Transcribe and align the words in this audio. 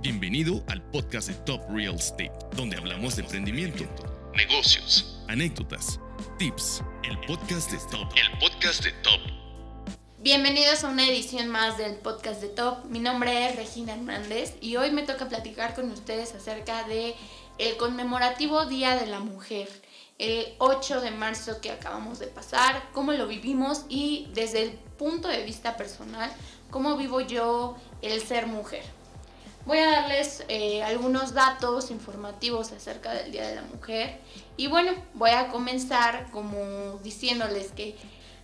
Bienvenido 0.00 0.64
al 0.68 0.82
podcast 0.90 1.28
de 1.28 1.34
Top 1.44 1.60
Real 1.68 1.96
Estate, 1.96 2.32
donde 2.56 2.78
hablamos 2.78 3.16
de 3.16 3.22
emprendimiento, 3.24 3.84
negocios, 4.34 5.22
anécdotas, 5.28 6.00
tips. 6.38 6.82
El 7.02 7.20
podcast 7.26 7.72
de 7.72 7.78
Top. 7.90 8.10
El 8.16 8.38
podcast 8.38 8.82
de 8.82 8.92
Top. 9.02 9.20
Bienvenidos 10.20 10.82
a 10.82 10.88
una 10.88 11.06
edición 11.06 11.48
más 11.48 11.76
del 11.76 11.96
podcast 11.96 12.40
de 12.40 12.48
Top. 12.48 12.86
Mi 12.86 13.00
nombre 13.00 13.50
es 13.50 13.56
Regina 13.56 13.92
Hernández 13.92 14.54
y 14.62 14.76
hoy 14.76 14.90
me 14.92 15.02
toca 15.02 15.28
platicar 15.28 15.74
con 15.74 15.90
ustedes 15.90 16.34
acerca 16.34 16.88
de 16.88 17.14
el 17.58 17.76
conmemorativo 17.76 18.64
Día 18.64 18.96
de 18.96 19.08
la 19.08 19.20
Mujer 19.20 19.68
el 20.18 20.54
8 20.58 21.00
de 21.00 21.10
marzo 21.10 21.60
que 21.60 21.70
acabamos 21.70 22.18
de 22.18 22.26
pasar, 22.26 22.90
cómo 22.92 23.12
lo 23.12 23.26
vivimos 23.26 23.84
y 23.88 24.28
desde 24.32 24.62
el 24.62 24.70
punto 24.70 25.28
de 25.28 25.42
vista 25.42 25.76
personal, 25.76 26.30
cómo 26.70 26.96
vivo 26.96 27.20
yo 27.20 27.76
el 28.02 28.20
ser 28.22 28.46
mujer. 28.46 28.84
Voy 29.66 29.78
a 29.78 29.90
darles 29.90 30.44
eh, 30.48 30.82
algunos 30.82 31.32
datos 31.32 31.90
informativos 31.90 32.70
acerca 32.72 33.14
del 33.14 33.32
Día 33.32 33.48
de 33.48 33.54
la 33.54 33.62
Mujer 33.62 34.20
y 34.58 34.66
bueno, 34.66 34.92
voy 35.14 35.30
a 35.30 35.48
comenzar 35.48 36.30
como 36.30 36.98
diciéndoles 37.02 37.72
que 37.72 37.96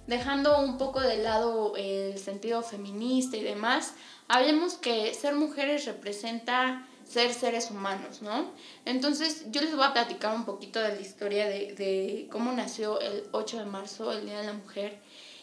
dejando 0.07 0.59
un 0.61 0.79
poco 0.79 1.01
de 1.01 1.19
lado 1.19 1.75
el 1.77 2.19
sentido 2.19 2.63
feminista 2.63 3.37
y 3.37 3.43
demás, 3.43 3.95
hablemos 4.29 4.75
que 4.75 5.13
ser 5.13 5.35
mujeres 5.35 5.85
representa 5.85 6.87
ser 7.11 7.35
seres 7.35 7.71
humanos, 7.71 8.23
¿no? 8.23 8.53
Entonces 8.85 9.47
yo 9.51 9.61
les 9.61 9.75
voy 9.75 9.85
a 9.85 9.93
platicar 9.93 10.35
un 10.35 10.45
poquito 10.45 10.81
de 10.81 10.95
la 10.95 11.01
historia 11.01 11.49
de, 11.49 12.29
cómo 12.31 12.53
nació 12.53 13.01
el 13.01 13.25
8 13.33 13.59
de 13.59 13.65
marzo, 13.65 14.13
el 14.13 14.27
Día 14.27 14.39
de 14.41 14.47
la 14.47 14.53
Mujer, 14.53 15.01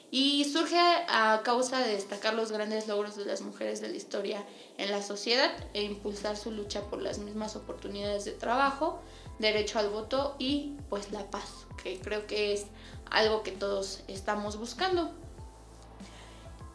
y 0.10 0.46
surge 0.46 0.80
a 0.80 1.42
causa 1.44 1.80
de 1.80 1.92
destacar 1.92 2.36
los 2.36 2.54
grandes 2.54 2.88
logros 2.88 3.18
de 3.18 3.26
las 3.26 3.42
mujeres 3.42 3.82
de 3.82 3.90
la 3.90 3.98
historia 3.98 4.46
en 4.78 4.92
la 4.92 5.04
sociedad 5.04 5.52
e 5.74 5.84
impulsar 5.84 6.38
su 6.38 6.52
lucha 6.52 6.84
por 6.84 7.02
las 7.02 7.20
mismas 7.20 7.58
oportunidades 7.58 8.24
de 8.24 8.32
trabajo, 8.32 9.02
derecho 9.38 9.80
al 9.80 9.90
voto 9.90 10.38
y 10.40 10.78
pues 10.90 11.12
la 11.12 11.30
paz, 11.30 11.68
que 11.84 12.00
creo 12.00 12.26
que 12.28 12.54
es 12.54 12.68
algo 13.12 13.44
que 13.44 13.52
todos 13.52 14.04
estamos 14.08 14.56
buscando. 14.56 15.27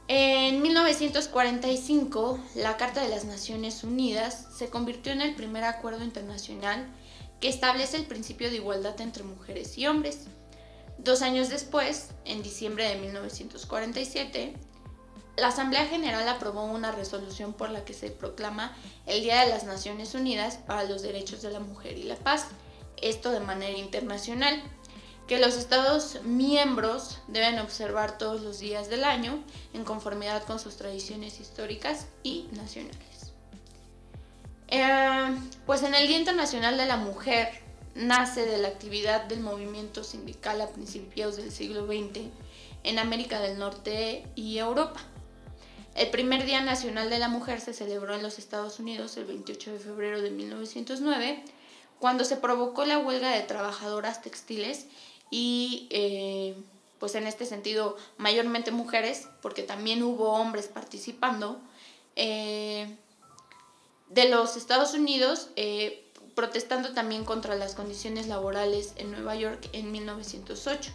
En 0.08 0.62
1945, 0.62 2.39
la 2.56 2.77
Carta 2.77 3.03
de 3.03 3.08
las 3.08 3.25
Naciones 3.25 3.84
Unidas 3.84 4.48
se 4.56 4.69
convirtió 4.69 5.12
en 5.12 5.22
el 5.22 5.34
primer 5.34 5.64
acuerdo 5.64 6.05
internacional 6.05 6.86
que 7.41 7.48
establece 7.48 7.97
el 7.97 8.06
principio 8.06 8.50
de 8.50 8.56
igualdad 8.56 9.00
entre 9.00 9.22
mujeres 9.22 9.78
y 9.78 9.86
hombres. 9.86 10.27
Dos 10.98 11.22
años 11.22 11.48
después, 11.48 12.11
en 12.25 12.42
diciembre 12.42 12.89
de 12.89 12.97
1947, 12.97 14.55
la 15.36 15.48
Asamblea 15.48 15.86
General 15.86 16.28
aprobó 16.28 16.64
una 16.64 16.92
resolución 16.92 17.53
por 17.53 17.70
la 17.70 17.84
que 17.84 17.94
se 17.94 18.11
proclama 18.11 18.77
el 19.06 19.22
Día 19.22 19.41
de 19.42 19.50
las 19.50 19.64
Naciones 19.64 20.14
Unidas 20.14 20.59
para 20.66 20.84
los 20.84 21.03
Derechos 21.03 21.42
de 21.42 21.50
la 21.50 21.61
Mujer 21.61 21.97
y 21.97 22.03
la 22.03 22.16
Paz, 22.16 22.48
esto 23.00 23.31
de 23.31 23.41
manera 23.41 23.78
internacional 23.78 24.62
que 25.33 25.38
los 25.38 25.56
Estados 25.56 26.19
miembros 26.25 27.16
deben 27.27 27.58
observar 27.58 28.19
todos 28.19 28.42
los 28.42 28.58
días 28.58 28.91
del 28.91 29.02
año 29.02 29.42
en 29.72 29.83
conformidad 29.83 30.42
con 30.44 30.58
sus 30.58 30.77
tradiciones 30.77 31.41
históricas 31.41 32.06
y 32.22 32.48
nacionales. 32.52 33.33
Eh, 34.69 35.34
pues 35.64 35.84
en 35.84 35.94
el 35.94 36.06
Día 36.06 36.19
Internacional 36.19 36.77
de 36.77 36.84
la 36.84 36.98
Mujer 36.98 37.48
nace 37.94 38.44
de 38.44 38.58
la 38.58 38.69
actividad 38.69 39.25
del 39.25 39.41
movimiento 39.41 40.05
sindical 40.05 40.60
a 40.60 40.69
principios 40.69 41.38
del 41.38 41.50
siglo 41.50 41.86
XX 41.86 42.27
en 42.84 42.98
América 42.98 43.41
del 43.41 43.58
Norte 43.58 44.27
y 44.34 44.58
Europa. 44.58 45.00
El 45.94 46.10
primer 46.10 46.44
Día 46.44 46.60
Nacional 46.60 47.08
de 47.08 47.19
la 47.19 47.28
Mujer 47.28 47.62
se 47.62 47.72
celebró 47.72 48.14
en 48.14 48.22
los 48.22 48.38
Estados 48.38 48.78
Unidos 48.80 49.16
el 49.16 49.25
28 49.25 49.72
de 49.72 49.78
febrero 49.78 50.20
de 50.20 50.30
1909, 50.30 51.43
cuando 51.99 52.25
se 52.25 52.37
provocó 52.37 52.84
la 52.84 52.99
huelga 52.99 53.31
de 53.31 53.41
trabajadoras 53.43 54.20
textiles 54.20 54.88
y 55.32 55.88
eh, 55.91 56.54
pues 57.00 57.16
en 57.16 57.26
este 57.26 57.47
sentido 57.47 57.97
mayormente 58.19 58.70
mujeres, 58.70 59.28
porque 59.41 59.62
también 59.62 60.04
hubo 60.04 60.34
hombres 60.34 60.69
participando, 60.69 61.59
eh, 62.15 62.94
de 64.10 64.28
los 64.28 64.56
Estados 64.56 64.93
Unidos, 64.93 65.48
eh, 65.56 66.04
protestando 66.34 66.93
también 66.93 67.25
contra 67.25 67.56
las 67.56 67.75
condiciones 67.75 68.28
laborales 68.28 68.93
en 68.97 69.10
Nueva 69.10 69.34
York 69.34 69.70
en 69.72 69.91
1908, 69.91 70.93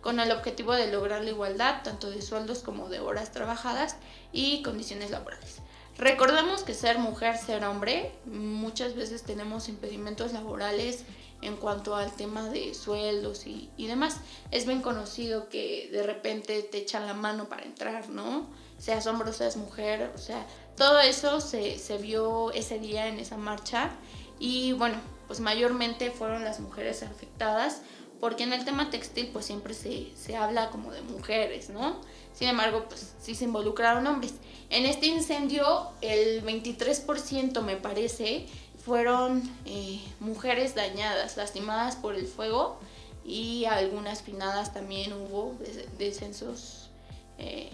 con 0.00 0.20
el 0.20 0.30
objetivo 0.30 0.72
de 0.72 0.90
lograr 0.90 1.24
la 1.24 1.30
igualdad 1.30 1.82
tanto 1.82 2.10
de 2.10 2.22
sueldos 2.22 2.60
como 2.60 2.88
de 2.88 3.00
horas 3.00 3.32
trabajadas 3.32 3.96
y 4.32 4.62
condiciones 4.62 5.10
laborales. 5.10 5.56
Recordemos 5.98 6.62
que 6.62 6.74
ser 6.74 6.98
mujer, 6.98 7.36
ser 7.36 7.64
hombre, 7.64 8.12
muchas 8.24 8.94
veces 8.94 9.24
tenemos 9.24 9.68
impedimentos 9.68 10.32
laborales 10.32 11.04
en 11.42 11.56
cuanto 11.56 11.96
al 11.96 12.12
tema 12.12 12.48
de 12.48 12.74
sueldos 12.74 13.46
y, 13.46 13.70
demás. 13.86 14.18
Es 14.50 14.66
bien 14.66 14.82
conocido 14.82 15.48
que 15.48 15.88
de 15.92 16.02
repente 16.02 16.62
te 16.62 16.78
echan 16.78 17.06
la 17.06 17.14
mano 17.14 17.48
para 17.48 17.64
entrar, 17.64 18.08
¿no? 18.08 18.48
Seas 18.78 19.06
hombre 19.06 19.30
o 19.30 19.32
seas 19.32 19.56
mujer, 19.56 20.12
o 20.14 20.18
sea, 20.18 20.46
todo 20.76 21.00
eso 21.00 21.40
se, 21.40 21.76
vio 22.00 22.52
ese 22.52 22.78
día 22.78 23.08
en 23.08 23.18
esa 23.18 23.36
marcha 23.36 23.90
y 24.38 24.72
bueno, 24.72 24.96
pues 25.26 25.40
mayormente 25.40 26.10
fueron 26.10 26.44
las 26.44 26.60
mujeres 26.60 27.02
afectadas 27.02 27.82
porque 28.20 28.44
en 28.44 28.52
el 28.52 28.64
tema 28.64 28.90
textil 28.90 29.30
pues 29.32 29.46
siempre 29.46 29.74
se, 29.74 30.14
se, 30.14 30.36
habla 30.36 30.70
como 30.70 30.92
de 30.92 31.02
mujeres, 31.02 31.70
¿no? 31.70 32.00
Sin 32.32 32.48
embargo, 32.48 32.84
pues 32.88 33.14
sí 33.20 33.34
se 33.34 33.44
involucraron 33.44 34.06
hombres. 34.06 34.34
En 34.68 34.86
este 34.86 35.06
incendio 35.06 35.90
el 36.00 36.44
23% 36.44 37.62
me 37.62 37.76
parece 37.76 38.46
fueron 38.84 39.42
eh, 39.66 40.00
mujeres 40.20 40.74
dañadas, 40.74 41.36
lastimadas 41.36 41.96
por 41.96 42.14
el 42.14 42.26
fuego 42.26 42.78
y 43.24 43.66
algunas 43.66 44.22
finadas 44.22 44.72
también 44.72 45.12
hubo 45.12 45.56
descensos 45.98 46.90
eh, 47.38 47.70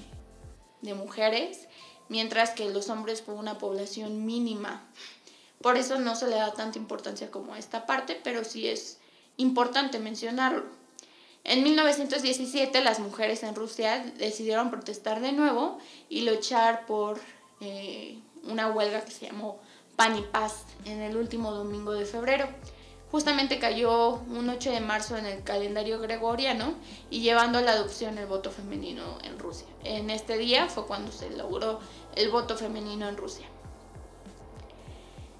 de 0.83 0.95
mujeres, 0.95 1.69
mientras 2.09 2.50
que 2.50 2.69
los 2.71 2.91
hombres 2.91 3.22
fue 3.22 3.34
una 3.34 3.59
población 3.59 4.27
mínima. 4.27 4.84
Por 5.62 5.77
eso 5.77 5.99
no 5.99 6.16
se 6.16 6.27
le 6.28 6.37
da 6.37 6.53
tanta 6.53 6.78
importancia 6.78 7.31
como 7.31 7.56
esta 7.56 7.87
parte, 7.87 8.21
pero 8.22 8.45
sí 8.45 8.69
es 8.69 8.99
importante 9.37 9.99
mencionarlo. 9.99 10.65
En 11.45 11.62
1917 11.62 12.83
las 12.83 12.99
mujeres 12.99 13.45
en 13.45 13.55
Rusia 13.55 14.05
decidieron 14.19 14.71
protestar 14.71 15.21
de 15.21 15.33
nuevo 15.33 15.78
y 16.09 16.22
luchar 16.22 16.87
por 16.87 17.21
eh, 17.61 18.19
una 18.43 18.69
huelga 18.69 19.05
que 19.05 19.12
se 19.12 19.27
llamó 19.27 19.61
pan 19.97 20.17
y 20.17 20.23
paz 20.23 20.65
en 20.84 21.01
el 21.01 21.17
último 21.17 21.51
domingo 21.53 21.93
de 21.93 22.05
febrero. 22.05 22.47
Justamente 23.11 23.59
cayó 23.59 24.15
un 24.15 24.49
8 24.49 24.71
de 24.71 24.81
marzo 24.81 25.17
en 25.17 25.27
el 25.27 25.43
calendario 25.43 26.01
gregoriano 26.01 26.75
y 27.09 27.21
llevando 27.21 27.59
a 27.59 27.62
la 27.62 27.73
adopción 27.73 28.19
el 28.19 28.27
voto 28.27 28.51
femenino 28.51 29.19
en 29.23 29.39
Rusia. 29.39 29.67
En 29.84 30.11
este 30.11 30.37
día 30.37 30.69
fue 30.69 30.87
cuando 30.87 31.12
se 31.12 31.31
logró 31.31 31.81
el 32.15 32.31
voto 32.31 32.57
femenino 32.57 33.09
en 33.09 33.17
Rusia. 33.17 33.47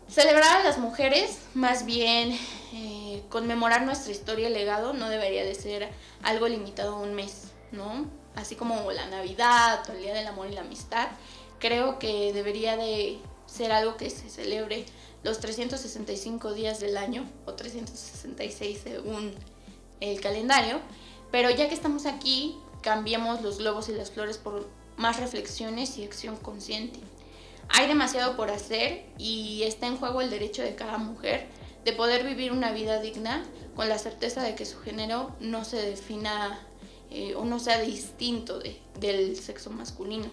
Celebrar 0.09 0.61
a 0.61 0.62
las 0.62 0.78
mujeres, 0.78 1.41
más 1.55 1.84
bien 1.84 2.38
eh, 2.73 3.25
conmemorar 3.28 3.83
nuestra 3.83 4.12
historia 4.12 4.49
y 4.49 4.53
legado, 4.53 4.93
no 4.93 5.09
debería 5.09 5.44
de 5.44 5.55
ser 5.56 5.91
algo 6.23 6.47
limitado 6.47 6.94
a 6.94 7.00
un 7.00 7.15
mes, 7.15 7.49
¿no? 7.73 8.06
Así 8.37 8.55
como 8.55 8.93
la 8.93 9.06
Navidad 9.09 9.83
el 9.91 10.03
Día 10.03 10.15
del 10.15 10.28
Amor 10.28 10.47
y 10.49 10.55
la 10.55 10.61
Amistad, 10.61 11.09
creo 11.59 11.99
que 11.99 12.33
debería 12.33 12.77
de 12.77 13.19
ser 13.46 13.72
algo 13.72 13.96
que 13.96 14.10
se 14.10 14.28
celebre 14.28 14.86
los 15.22 15.40
365 15.40 16.54
días 16.54 16.80
del 16.80 16.96
año 16.96 17.28
o 17.46 17.54
366 17.54 18.80
según 18.82 19.32
el 20.00 20.20
calendario, 20.20 20.80
pero 21.30 21.50
ya 21.50 21.68
que 21.68 21.74
estamos 21.74 22.06
aquí, 22.06 22.56
cambiemos 22.82 23.42
los 23.42 23.58
globos 23.58 23.88
y 23.88 23.92
las 23.92 24.10
flores 24.10 24.38
por 24.38 24.68
más 24.96 25.19
reflexiones 25.19 25.98
y 25.98 26.04
acción 26.04 26.37
consciente. 26.37 27.00
Hay 27.69 27.88
demasiado 27.88 28.37
por 28.37 28.50
hacer 28.50 29.06
y 29.19 29.62
está 29.64 29.87
en 29.87 29.96
juego 29.96 30.20
el 30.20 30.31
derecho 30.31 30.62
de 30.62 30.75
cada 30.75 30.99
mujer 30.99 31.49
de 31.84 31.92
poder 31.92 32.25
vivir 32.25 32.52
una 32.52 32.72
vida 32.72 33.00
digna 33.00 33.44
con 33.75 33.88
la 33.88 33.99
certeza 33.99 34.42
de 34.42 34.54
que 34.54 34.64
su 34.64 34.78
género 34.81 35.34
no 35.40 35.64
se 35.64 35.76
defina 35.76 36.60
eh, 37.10 37.34
o 37.34 37.44
no 37.44 37.58
sea 37.58 37.81
distinto 37.81 38.60
del 39.00 39.37
sexo 39.37 39.70
masculino. 39.70 40.31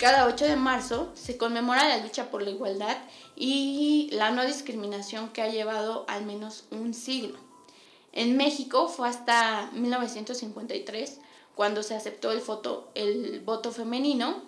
Cada 0.00 0.24
8 0.24 0.46
de 0.46 0.56
marzo 0.56 1.12
se 1.12 1.36
conmemora 1.36 1.86
la 1.86 1.98
lucha 1.98 2.30
por 2.30 2.40
la 2.40 2.48
igualdad 2.48 2.96
y 3.36 4.08
la 4.12 4.30
no 4.30 4.46
discriminación 4.46 5.28
que 5.28 5.42
ha 5.42 5.50
llevado 5.50 6.06
al 6.08 6.24
menos 6.24 6.64
un 6.70 6.94
siglo. 6.94 7.38
En 8.12 8.34
México 8.38 8.88
fue 8.88 9.10
hasta 9.10 9.70
1953 9.74 11.18
cuando 11.54 11.82
se 11.82 11.94
aceptó 11.94 12.32
el, 12.94 13.40
voto 13.40 13.72
femenino 13.72 14.42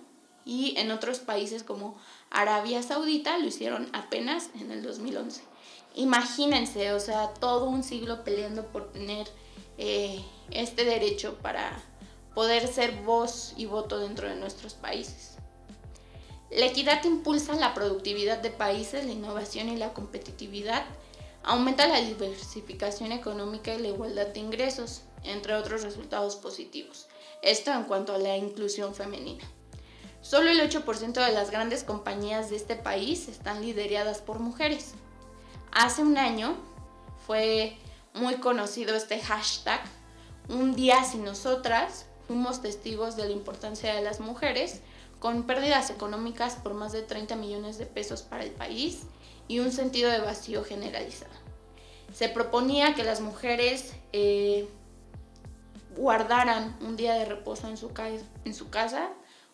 y 0.47 0.73
en 0.79 0.91
otros 0.91 1.19
países 1.19 1.63
como 1.65 1.99
Arabia 2.31 2.83
Saudita 2.83 3.37
lo 3.37 3.45
hicieron 3.45 3.91
apenas 3.93 4.49
en 4.59 4.71
el 4.71 4.83
2011. 4.83 5.43
Imagínense, 5.97 6.95
o 6.95 7.01
sea, 7.01 7.35
todo 7.35 7.69
un 7.69 7.83
siglo 7.83 8.25
peleando 8.25 8.69
por 8.69 8.91
tener 8.91 9.29
eh, 9.77 10.25
este 10.51 10.87
derecho 10.87 11.37
para, 11.43 11.79
poder 12.35 12.67
ser 12.67 13.03
voz 13.03 13.53
y 13.57 13.67
voto 13.67 13.99
dentro 13.99 14.29
de 14.29 14.37
nuestros 14.37 14.75
países. 14.75 15.32
La 16.55 16.67
equidad 16.67 17.03
impulsa 17.05 17.55
la 17.55 17.73
productividad 17.73 18.39
de 18.39 18.51
países, 18.51 19.07
la 19.07 19.13
innovación 19.13 19.71
y 19.71 19.77
la 19.79 19.95
competitividad, 19.95 20.85
aumenta 21.43 21.87
la 21.87 22.03
diversificación 22.03 23.11
económica 23.11 23.73
y 23.75 23.79
la 23.79 23.89
igualdad 23.89 24.27
de 24.27 24.41
ingresos, 24.41 25.01
entre 25.25 25.55
otros 25.55 25.83
resultados 25.83 26.37
positivos. 26.37 27.09
Esto 27.41 27.73
en 27.73 27.85
cuanto 27.85 28.15
a 28.15 28.19
la 28.19 28.37
inclusión 28.37 28.95
femenina. 28.95 29.43
Solo 30.21 30.51
el 30.51 30.61
8% 30.61 31.25
de 31.25 31.33
las 31.33 31.51
grandes 31.51 31.85
compañías 31.85 32.51
de 32.51 32.57
este 32.57 32.77
país 32.77 33.29
están 33.29 33.63
lideradas 33.63 34.19
por 34.19 34.39
mujeres. 34.39 34.93
Hace 35.73 36.03
un 36.03 36.19
año 36.19 36.57
fue 37.27 37.79
muy 38.13 38.35
conocido 38.35 38.95
este 38.95 39.21
hashtag, 39.21 39.81
un 40.51 40.75
día 40.77 41.03
sin 41.03 41.25
nosotras, 41.25 42.05
fuimos 42.27 42.61
testigos 42.61 43.17
de 43.17 43.25
la 43.25 43.33
importancia 43.33 43.95
de 43.95 44.03
las 44.03 44.21
mujeres, 44.21 44.83
con 45.23 45.45
pérdidas 45.45 45.89
económicas 45.91 46.57
por 46.57 46.75
más 46.75 46.91
de 46.91 47.03
30 47.03 47.37
millones 47.37 47.79
de 47.79 47.87
pesos 47.87 48.23
para 48.23 48.43
el 48.43 48.51
país 48.51 49.03
y 49.47 49.61
un 49.61 49.71
sentido 49.71 50.11
de 50.11 50.19
vacío 50.19 50.65
generalizado. 50.65 51.31
Se 52.13 52.29
proponía 52.29 52.97
que 52.97 53.05
las 53.05 53.21
mujeres 53.21 53.95
eh, 54.13 54.69
guardaran 55.97 56.77
un 56.81 56.97
día 56.97 57.15
de 57.15 57.25
reposo 57.25 57.69
en 57.69 57.77
su, 57.77 57.93
en 58.45 58.53
su 58.53 58.69
casa 58.69 59.11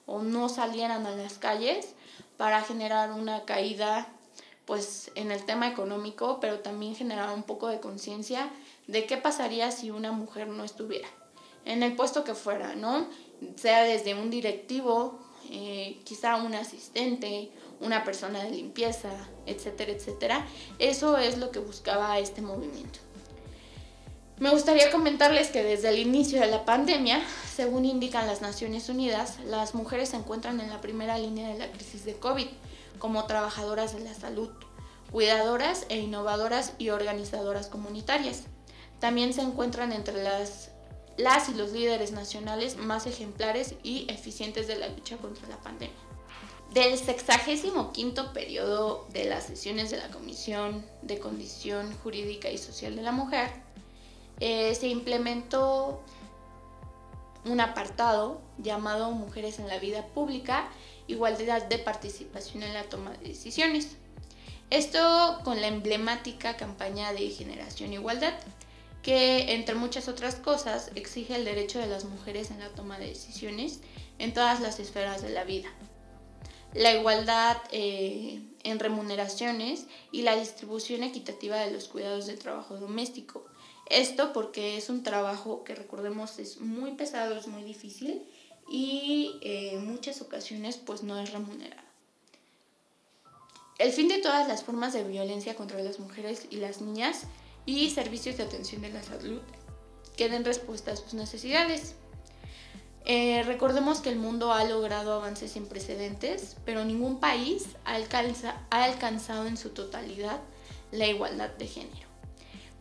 o 0.06 0.22
no 0.22 0.48
salieran 0.48 1.04
a 1.04 1.10
las 1.10 1.34
calles 1.34 1.94
para 2.38 2.62
generar 2.62 3.12
una 3.12 3.44
caída 3.44 4.08
pues 4.64 5.10
en 5.16 5.30
el 5.30 5.44
tema 5.44 5.68
económico, 5.68 6.40
pero 6.40 6.60
también 6.60 6.96
generar 6.96 7.34
un 7.34 7.42
poco 7.42 7.68
de 7.68 7.78
conciencia 7.78 8.48
de 8.86 9.04
qué 9.04 9.18
pasaría 9.18 9.70
si 9.70 9.90
una 9.90 10.12
mujer 10.12 10.48
no 10.48 10.64
estuviera 10.64 11.08
en 11.66 11.82
el 11.82 11.94
puesto 11.94 12.24
que 12.24 12.34
fuera, 12.34 12.74
¿no? 12.74 13.06
Sea 13.56 13.82
desde 13.82 14.14
un 14.14 14.30
directivo, 14.30 15.27
eh, 15.50 16.00
quizá 16.04 16.36
un 16.36 16.54
asistente, 16.54 17.50
una 17.80 18.04
persona 18.04 18.42
de 18.44 18.50
limpieza, 18.50 19.10
etcétera, 19.46 19.92
etcétera. 19.92 20.46
Eso 20.78 21.16
es 21.16 21.38
lo 21.38 21.50
que 21.50 21.58
buscaba 21.58 22.18
este 22.18 22.42
movimiento. 22.42 22.98
Me 24.38 24.50
gustaría 24.50 24.92
comentarles 24.92 25.48
que 25.48 25.64
desde 25.64 25.88
el 25.88 25.98
inicio 25.98 26.40
de 26.40 26.46
la 26.46 26.64
pandemia, 26.64 27.20
según 27.52 27.84
indican 27.84 28.28
las 28.28 28.40
Naciones 28.40 28.88
Unidas, 28.88 29.38
las 29.44 29.74
mujeres 29.74 30.10
se 30.10 30.16
encuentran 30.16 30.60
en 30.60 30.70
la 30.70 30.80
primera 30.80 31.18
línea 31.18 31.48
de 31.48 31.58
la 31.58 31.72
crisis 31.72 32.04
de 32.04 32.14
COVID 32.14 32.46
como 33.00 33.24
trabajadoras 33.24 33.94
de 33.94 34.00
la 34.00 34.14
salud, 34.14 34.50
cuidadoras 35.10 35.86
e 35.88 35.98
innovadoras 35.98 36.74
y 36.78 36.90
organizadoras 36.90 37.66
comunitarias. 37.66 38.44
También 39.00 39.32
se 39.32 39.42
encuentran 39.42 39.92
entre 39.92 40.22
las, 40.22 40.70
las 41.18 41.48
y 41.48 41.54
los 41.54 41.72
líderes 41.72 42.12
nacionales 42.12 42.76
más 42.76 43.06
ejemplares 43.06 43.74
y 43.82 44.06
eficientes 44.08 44.66
de 44.68 44.76
la 44.76 44.88
lucha 44.88 45.18
contra 45.18 45.46
la 45.48 45.58
pandemia. 45.58 45.96
Del 46.72 46.96
sexagésimo 46.96 47.92
quinto 47.92 48.32
periodo 48.32 49.06
de 49.12 49.24
las 49.24 49.44
sesiones 49.44 49.90
de 49.90 49.96
la 49.96 50.08
Comisión 50.10 50.86
de 51.02 51.18
Condición 51.18 51.92
Jurídica 52.02 52.50
y 52.50 52.58
Social 52.58 52.94
de 52.94 53.02
la 53.02 53.10
Mujer, 53.10 53.50
eh, 54.38 54.74
se 54.74 54.86
implementó 54.86 56.02
un 57.44 57.60
apartado 57.60 58.40
llamado 58.58 59.10
Mujeres 59.10 59.58
en 59.58 59.66
la 59.66 59.78
Vida 59.78 60.06
Pública, 60.06 60.68
igualdad 61.08 61.64
de 61.64 61.78
participación 61.78 62.62
en 62.62 62.74
la 62.74 62.84
toma 62.84 63.12
de 63.12 63.28
decisiones. 63.28 63.96
Esto 64.70 65.40
con 65.42 65.60
la 65.60 65.66
emblemática 65.66 66.56
campaña 66.56 67.12
de 67.12 67.30
Generación 67.30 67.92
Igualdad, 67.92 68.34
que 69.02 69.54
entre 69.54 69.74
muchas 69.74 70.08
otras 70.08 70.34
cosas 70.34 70.90
exige 70.94 71.36
el 71.36 71.44
derecho 71.44 71.78
de 71.78 71.86
las 71.86 72.04
mujeres 72.04 72.50
en 72.50 72.60
la 72.60 72.68
toma 72.70 72.98
de 72.98 73.08
decisiones 73.08 73.80
en 74.18 74.34
todas 74.34 74.60
las 74.60 74.80
esferas 74.80 75.22
de 75.22 75.30
la 75.30 75.44
vida. 75.44 75.68
La 76.74 76.92
igualdad 76.92 77.56
eh, 77.70 78.42
en 78.62 78.78
remuneraciones 78.78 79.86
y 80.12 80.22
la 80.22 80.36
distribución 80.36 81.02
equitativa 81.02 81.56
de 81.56 81.70
los 81.70 81.88
cuidados 81.88 82.26
de 82.26 82.36
trabajo 82.36 82.76
doméstico, 82.76 83.46
esto 83.88 84.32
porque 84.34 84.76
es 84.76 84.90
un 84.90 85.02
trabajo 85.02 85.64
que 85.64 85.74
recordemos 85.74 86.38
es 86.38 86.60
muy 86.60 86.92
pesado, 86.92 87.36
es 87.36 87.46
muy 87.46 87.62
difícil 87.62 88.22
y 88.70 89.38
eh, 89.40 89.70
en 89.74 89.90
muchas 89.90 90.20
ocasiones 90.20 90.76
pues 90.76 91.02
no 91.02 91.18
es 91.18 91.32
remunerado. 91.32 91.88
El 93.78 93.92
fin 93.92 94.08
de 94.08 94.18
todas 94.18 94.46
las 94.48 94.64
formas 94.64 94.92
de 94.92 95.04
violencia 95.04 95.54
contra 95.54 95.80
las 95.80 96.00
mujeres 96.00 96.48
y 96.50 96.56
las 96.56 96.80
niñas 96.80 97.22
y 97.68 97.90
servicios 97.90 98.38
de 98.38 98.44
atención 98.44 98.80
de 98.80 98.88
la 98.88 99.02
salud 99.02 99.42
que 100.16 100.30
den 100.30 100.42
respuesta 100.42 100.92
a 100.92 100.96
sus 100.96 101.12
necesidades. 101.12 101.96
Eh, 103.04 103.42
recordemos 103.44 104.00
que 104.00 104.08
el 104.08 104.16
mundo 104.16 104.54
ha 104.54 104.64
logrado 104.64 105.12
avances 105.12 105.52
sin 105.52 105.66
precedentes, 105.66 106.56
pero 106.64 106.86
ningún 106.86 107.20
país 107.20 107.66
ha 107.84 107.96
alcanzado 108.70 109.46
en 109.46 109.58
su 109.58 109.68
totalidad 109.70 110.40
la 110.92 111.08
igualdad 111.08 111.50
de 111.50 111.66
género. 111.66 112.08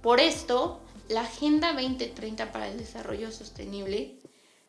Por 0.01 0.22
esto, 0.22 0.80
la 1.10 1.22
Agenda 1.22 1.74
2030 1.74 2.54
para 2.54 2.69
el 2.69 2.78
Desarrollo 2.78 3.30
Sostenible 3.34 4.16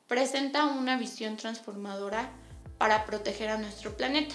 presenta 0.09 0.65
una 0.65 0.99
visión 0.99 1.37
transformadora 1.37 2.32
para 2.76 3.06
proteger 3.06 3.50
a 3.50 3.56
nuestro 3.56 3.97
planeta. 3.97 4.35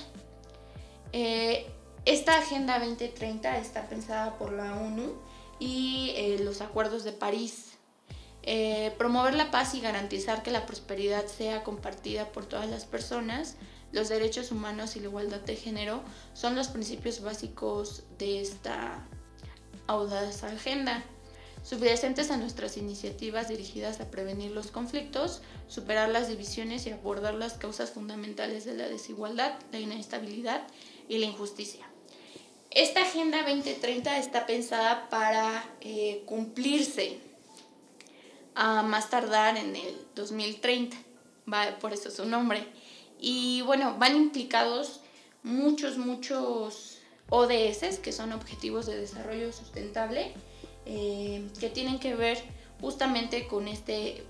Eh, 1.11 1.69
esta 2.05 2.37
Agenda 2.37 2.79
2030 2.79 3.57
está 3.57 3.89
pensada 3.89 4.37
por 4.37 4.53
la 4.53 4.75
ONU 4.75 5.32
y 5.63 6.11
eh, 6.15 6.39
los 6.43 6.61
acuerdos 6.61 7.03
de 7.03 7.13
París. 7.13 7.77
Eh, 8.41 8.93
promover 8.97 9.35
la 9.35 9.51
paz 9.51 9.73
y 9.73 9.79
garantizar 9.79 10.43
que 10.43 10.51
la 10.51 10.65
prosperidad 10.65 11.25
sea 11.27 11.63
compartida 11.63 12.31
por 12.33 12.45
todas 12.45 12.69
las 12.69 12.85
personas, 12.85 13.55
los 13.93 14.09
derechos 14.09 14.51
humanos 14.51 14.97
y 14.97 14.99
la 14.99 15.05
igualdad 15.05 15.39
de 15.39 15.55
género 15.55 16.03
son 16.33 16.55
los 16.55 16.67
principios 16.67 17.21
básicos 17.21 18.03
de 18.17 18.41
esta 18.41 19.07
audaz 19.87 20.43
agenda 20.43 21.03
subyacentes 21.63 22.29
a 22.29 22.37
nuestras 22.37 22.75
iniciativas 22.75 23.47
dirigidas 23.47 24.01
a 24.01 24.11
prevenir 24.11 24.51
los 24.51 24.67
conflictos, 24.67 25.41
superar 25.69 26.09
las 26.09 26.27
divisiones 26.27 26.85
y 26.85 26.89
abordar 26.89 27.35
las 27.35 27.53
causas 27.53 27.91
fundamentales 27.91 28.65
de 28.65 28.75
la 28.75 28.89
desigualdad, 28.89 29.57
la 29.71 29.79
inestabilidad 29.79 30.67
y 31.07 31.19
la 31.19 31.27
injusticia. 31.27 31.92
Esta 32.75 33.01
Agenda 33.01 33.43
2030 33.43 34.17
está 34.17 34.47
pensada 34.47 35.07
para 35.09 35.63
eh, 35.81 36.23
cumplirse 36.25 37.19
a 38.55 38.81
más 38.81 39.11
tardar 39.11 39.57
en 39.57 39.75
el 39.75 39.95
2030, 40.15 40.97
va 41.51 41.77
por 41.79 41.93
eso 41.93 42.09
su 42.09 42.25
nombre. 42.25 42.65
Y 43.19 43.61
bueno, 43.61 43.95
van 43.99 44.15
implicados 44.15 45.01
muchos, 45.43 45.99
muchos 45.99 46.97
ODS, 47.29 47.99
que 48.01 48.11
son 48.11 48.33
Objetivos 48.33 48.87
de 48.87 48.97
Desarrollo 48.97 49.53
Sustentable, 49.53 50.33
eh, 50.87 51.47
que 51.59 51.69
tienen 51.69 51.99
que 51.99 52.15
ver 52.15 52.43
justamente 52.81 53.47
con 53.47 53.67
este 53.67 54.23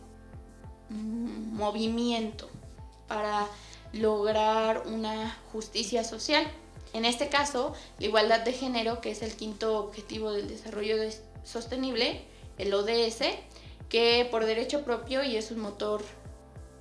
movimiento 0.89 2.49
para 3.07 3.47
lograr 3.93 4.83
una 4.85 5.33
justicia 5.53 6.03
social. 6.03 6.45
En 6.93 7.05
este 7.05 7.27
caso, 7.27 7.73
la 7.99 8.05
igualdad 8.05 8.41
de 8.41 8.53
género, 8.53 9.01
que 9.01 9.11
es 9.11 9.21
el 9.23 9.35
quinto 9.35 9.79
objetivo 9.79 10.31
del 10.31 10.47
desarrollo 10.47 10.95
sostenible, 11.43 12.21
el 12.57 12.73
ODS, 12.73 13.23
que 13.89 14.27
por 14.29 14.45
derecho 14.45 14.83
propio 14.83 15.23
y 15.23 15.35
es 15.35 15.51
un 15.51 15.59
motor 15.59 16.03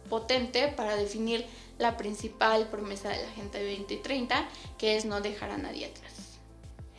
potente 0.09 0.69
para 0.69 0.97
definir 0.97 1.47
la 1.79 1.97
principal 1.97 2.69
promesa 2.69 3.09
de 3.09 3.23
la 3.23 3.31
Agenda 3.31 3.59
2030, 3.59 4.49
que 4.79 4.97
es 4.97 5.05
no 5.07 5.21
dejar 5.21 5.51
a 5.51 5.59
nadie 5.59 5.87
atrás. 5.87 6.13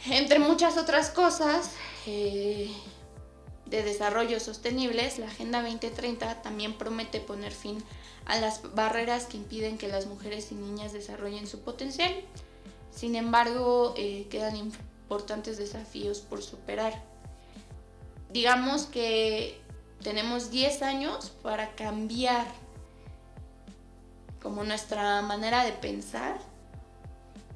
Entre 0.07 0.39
muchas 0.39 0.77
otras 0.77 1.09
cosas 1.11 1.71
eh, 2.07 2.69
de 3.67 3.83
desarrollo 3.83 4.39
sostenibles, 4.39 5.19
la 5.19 5.27
Agenda 5.27 5.61
2030 5.61 6.41
también 6.41 6.73
promete 6.73 7.19
poner 7.19 7.53
fin 7.53 7.83
a 8.25 8.37
las 8.37 8.73
barreras 8.73 9.25
que 9.25 9.37
impiden 9.37 9.77
que 9.77 9.87
las 9.87 10.07
mujeres 10.07 10.51
y 10.51 10.55
niñas 10.55 10.91
desarrollen 10.91 11.47
su 11.47 11.61
potencial. 11.61 12.13
Sin 12.93 13.15
embargo, 13.15 13.93
eh, 13.97 14.27
quedan 14.29 14.55
importantes 14.55 15.57
desafíos 15.57 16.19
por 16.21 16.43
superar. 16.43 17.03
Digamos 18.31 18.83
que 18.85 19.59
tenemos 20.01 20.51
10 20.51 20.81
años 20.83 21.31
para 21.41 21.75
cambiar 21.75 22.45
como 24.41 24.63
nuestra 24.63 25.21
manera 25.21 25.63
de 25.63 25.71
pensar 25.71 26.37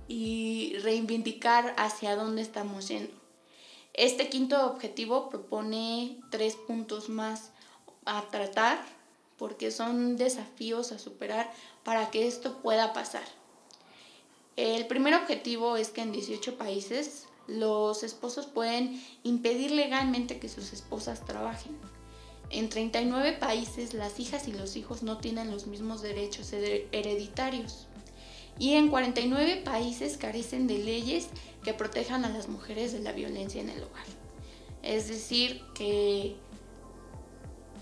y 0.08 0.78
reivindicar 0.80 1.76
hacia 1.78 2.16
dónde 2.16 2.42
estamos 2.42 2.88
yendo. 2.88 3.14
Este 3.94 4.30
quinto 4.30 4.66
objetivo 4.66 5.30
propone 5.30 6.20
tres 6.30 6.56
puntos 6.56 7.10
más 7.10 7.52
a 8.06 8.22
tratar 8.30 8.80
porque 9.38 9.72
son 9.72 10.18
desafíos 10.18 10.92
a 10.92 11.00
superar 11.00 11.52
para 11.84 12.10
que 12.10 12.28
esto 12.28 12.62
pueda 12.62 12.94
pasar. 12.94 13.24
El 14.58 14.88
primer 14.88 15.14
objetivo 15.14 15.78
es 15.78 15.90
que 15.90 16.02
en 16.02 16.12
18 16.12 16.58
países 16.58 17.26
los 17.46 18.02
esposos 18.02 18.48
pueden 18.48 19.00
impedir 19.22 19.70
legalmente 19.70 20.40
que 20.40 20.50
sus 20.50 20.74
esposas 20.74 21.24
trabajen. 21.24 21.78
En 22.50 22.68
39 22.68 23.34
países 23.34 23.94
las 23.94 24.20
hijas 24.20 24.48
y 24.48 24.54
los 24.54 24.76
hijos 24.76 25.04
no 25.04 25.20
tienen 25.20 25.52
los 25.52 25.68
mismos 25.68 26.02
derechos 26.02 26.52
hereditarios. 26.54 27.86
Y 28.58 28.74
en 28.74 28.90
49 28.90 29.62
países 29.64 30.18
carecen 30.18 30.66
de 30.66 30.80
leyes 30.80 31.28
que 31.64 31.76
protejan 31.76 32.26
a 32.26 32.30
las 32.30 32.50
mujeres 32.50 32.94
de 32.94 33.02
la 33.02 33.12
violencia 33.12 33.62
en 33.62 33.70
el 33.70 33.84
hogar. 33.84 34.06
Es 34.82 35.08
decir, 35.08 35.62
que 35.76 36.36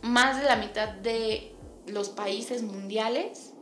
más 0.01 0.41
de 0.41 0.44
la 0.44 0.58
mitad 0.58 0.89
de 0.89 1.55
los 1.88 2.10
países 2.10 2.63
mundiales 2.63 3.53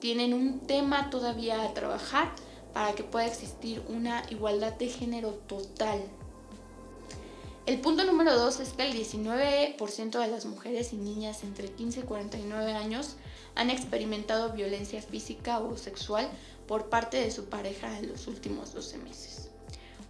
tienen 0.00 0.34
un 0.34 0.58
tema 0.66 1.10
todavía 1.10 1.62
a 1.62 1.72
trabajar 1.72 2.32
para 2.76 2.92
que 2.92 3.04
pueda 3.04 3.24
existir 3.24 3.82
una 3.88 4.22
igualdad 4.28 4.74
de 4.74 4.90
género 4.90 5.30
total. 5.30 5.98
El 7.64 7.80
punto 7.80 8.04
número 8.04 8.36
dos 8.36 8.60
es 8.60 8.74
que 8.74 8.82
el 8.82 8.92
19% 8.92 10.20
de 10.20 10.26
las 10.26 10.44
mujeres 10.44 10.92
y 10.92 10.96
niñas 10.96 11.42
entre 11.42 11.70
15 11.70 12.00
y 12.00 12.02
49 12.02 12.74
años 12.74 13.16
han 13.54 13.70
experimentado 13.70 14.52
violencia 14.52 15.00
física 15.00 15.58
o 15.60 15.78
sexual 15.78 16.28
por 16.68 16.90
parte 16.90 17.16
de 17.16 17.30
su 17.30 17.46
pareja 17.46 17.98
en 17.98 18.10
los 18.10 18.26
últimos 18.26 18.74
12 18.74 18.98
meses. 18.98 19.48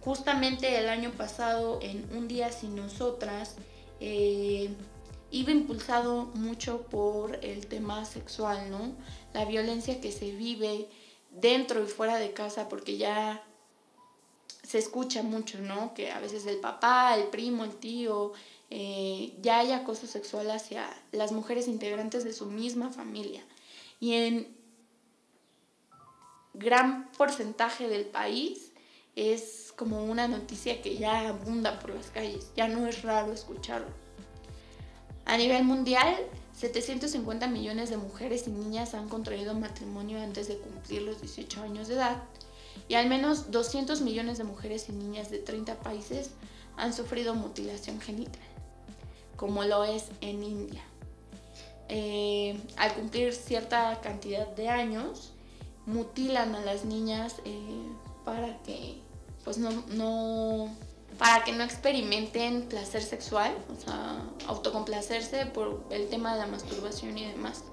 Justamente 0.01 0.77
el 0.77 0.89
año 0.89 1.11
pasado, 1.11 1.79
en 1.81 2.05
Un 2.17 2.27
día 2.27 2.51
sin 2.51 2.75
nosotras, 2.75 3.55
eh, 4.01 4.75
iba 5.31 5.51
impulsado 5.53 6.25
mucho 6.33 6.81
por 6.81 7.39
el 7.45 7.67
tema 7.67 8.03
sexual, 8.03 8.69
¿no? 8.69 8.91
La 9.33 9.45
violencia 9.45 10.01
que 10.01 10.11
se 10.11 10.31
vive 10.31 10.89
dentro 11.39 11.83
y 11.83 11.87
fuera 11.87 12.17
de 12.17 12.33
casa, 12.33 12.69
porque 12.69 12.97
ya 12.97 13.43
se 14.63 14.77
escucha 14.77 15.23
mucho, 15.23 15.59
¿no? 15.59 15.93
Que 15.93 16.11
a 16.11 16.19
veces 16.19 16.45
el 16.45 16.57
papá, 16.57 17.15
el 17.15 17.27
primo, 17.27 17.63
el 17.63 17.75
tío, 17.75 18.33
eh, 18.69 19.33
ya 19.41 19.59
hay 19.59 19.71
acoso 19.71 20.07
sexual 20.07 20.51
hacia 20.51 20.89
las 21.11 21.31
mujeres 21.31 21.67
integrantes 21.67 22.23
de 22.23 22.33
su 22.33 22.47
misma 22.47 22.89
familia. 22.89 23.43
Y 23.99 24.13
en 24.13 24.57
gran 26.53 27.09
porcentaje 27.11 27.87
del 27.87 28.05
país 28.05 28.71
es 29.15 29.73
como 29.75 30.03
una 30.03 30.27
noticia 30.27 30.81
que 30.81 30.97
ya 30.97 31.29
abunda 31.29 31.79
por 31.79 31.93
las 31.93 32.09
calles, 32.09 32.51
ya 32.55 32.67
no 32.67 32.87
es 32.87 33.03
raro 33.03 33.31
escucharlo. 33.31 33.87
A 35.25 35.37
nivel 35.37 35.63
mundial, 35.63 36.15
750 36.57 37.47
millones 37.47 37.91
de 37.91 37.97
mujeres 37.97 38.47
y 38.47 38.49
niñas 38.49 38.95
han 38.95 39.09
contraído 39.09 39.53
matrimonio 39.53 40.19
antes 40.19 40.47
de 40.47 40.57
cumplir 40.57 41.03
los 41.03 41.21
18 41.21 41.61
años 41.61 41.87
de 41.87 41.93
edad 41.93 42.23
y 42.87 42.95
al 42.95 43.07
menos 43.07 43.51
200 43.51 44.01
millones 44.01 44.39
de 44.39 44.43
mujeres 44.43 44.89
y 44.89 44.93
niñas 44.93 45.29
de 45.29 45.37
30 45.37 45.75
países 45.81 46.31
han 46.75 46.93
sufrido 46.93 47.35
mutilación 47.35 48.01
genital, 48.01 48.41
como 49.35 49.63
lo 49.63 49.83
es 49.83 50.05
en 50.21 50.43
India. 50.43 50.83
Eh, 51.89 52.59
al 52.77 52.93
cumplir 52.93 53.33
cierta 53.33 54.01
cantidad 54.01 54.47
de 54.47 54.69
años, 54.69 55.33
mutilan 55.85 56.55
a 56.55 56.61
las 56.61 56.85
niñas 56.85 57.35
eh, 57.45 57.87
para 58.25 58.61
que 58.63 59.01
pues 59.43 59.59
no, 59.59 59.69
no 59.89 60.75
para 61.17 61.43
que 61.43 61.51
no 61.51 61.63
experimenten 61.63 62.63
placer 62.63 63.01
sexual, 63.01 63.55
o 63.75 63.81
sea, 63.81 64.21
autocomplacerse 64.47 65.45
por 65.47 65.83
el 65.89 66.09
tema 66.09 66.33
de 66.33 66.39
la 66.39 66.47
masturbación 66.47 67.17
y 67.17 67.25
demás. 67.25 67.63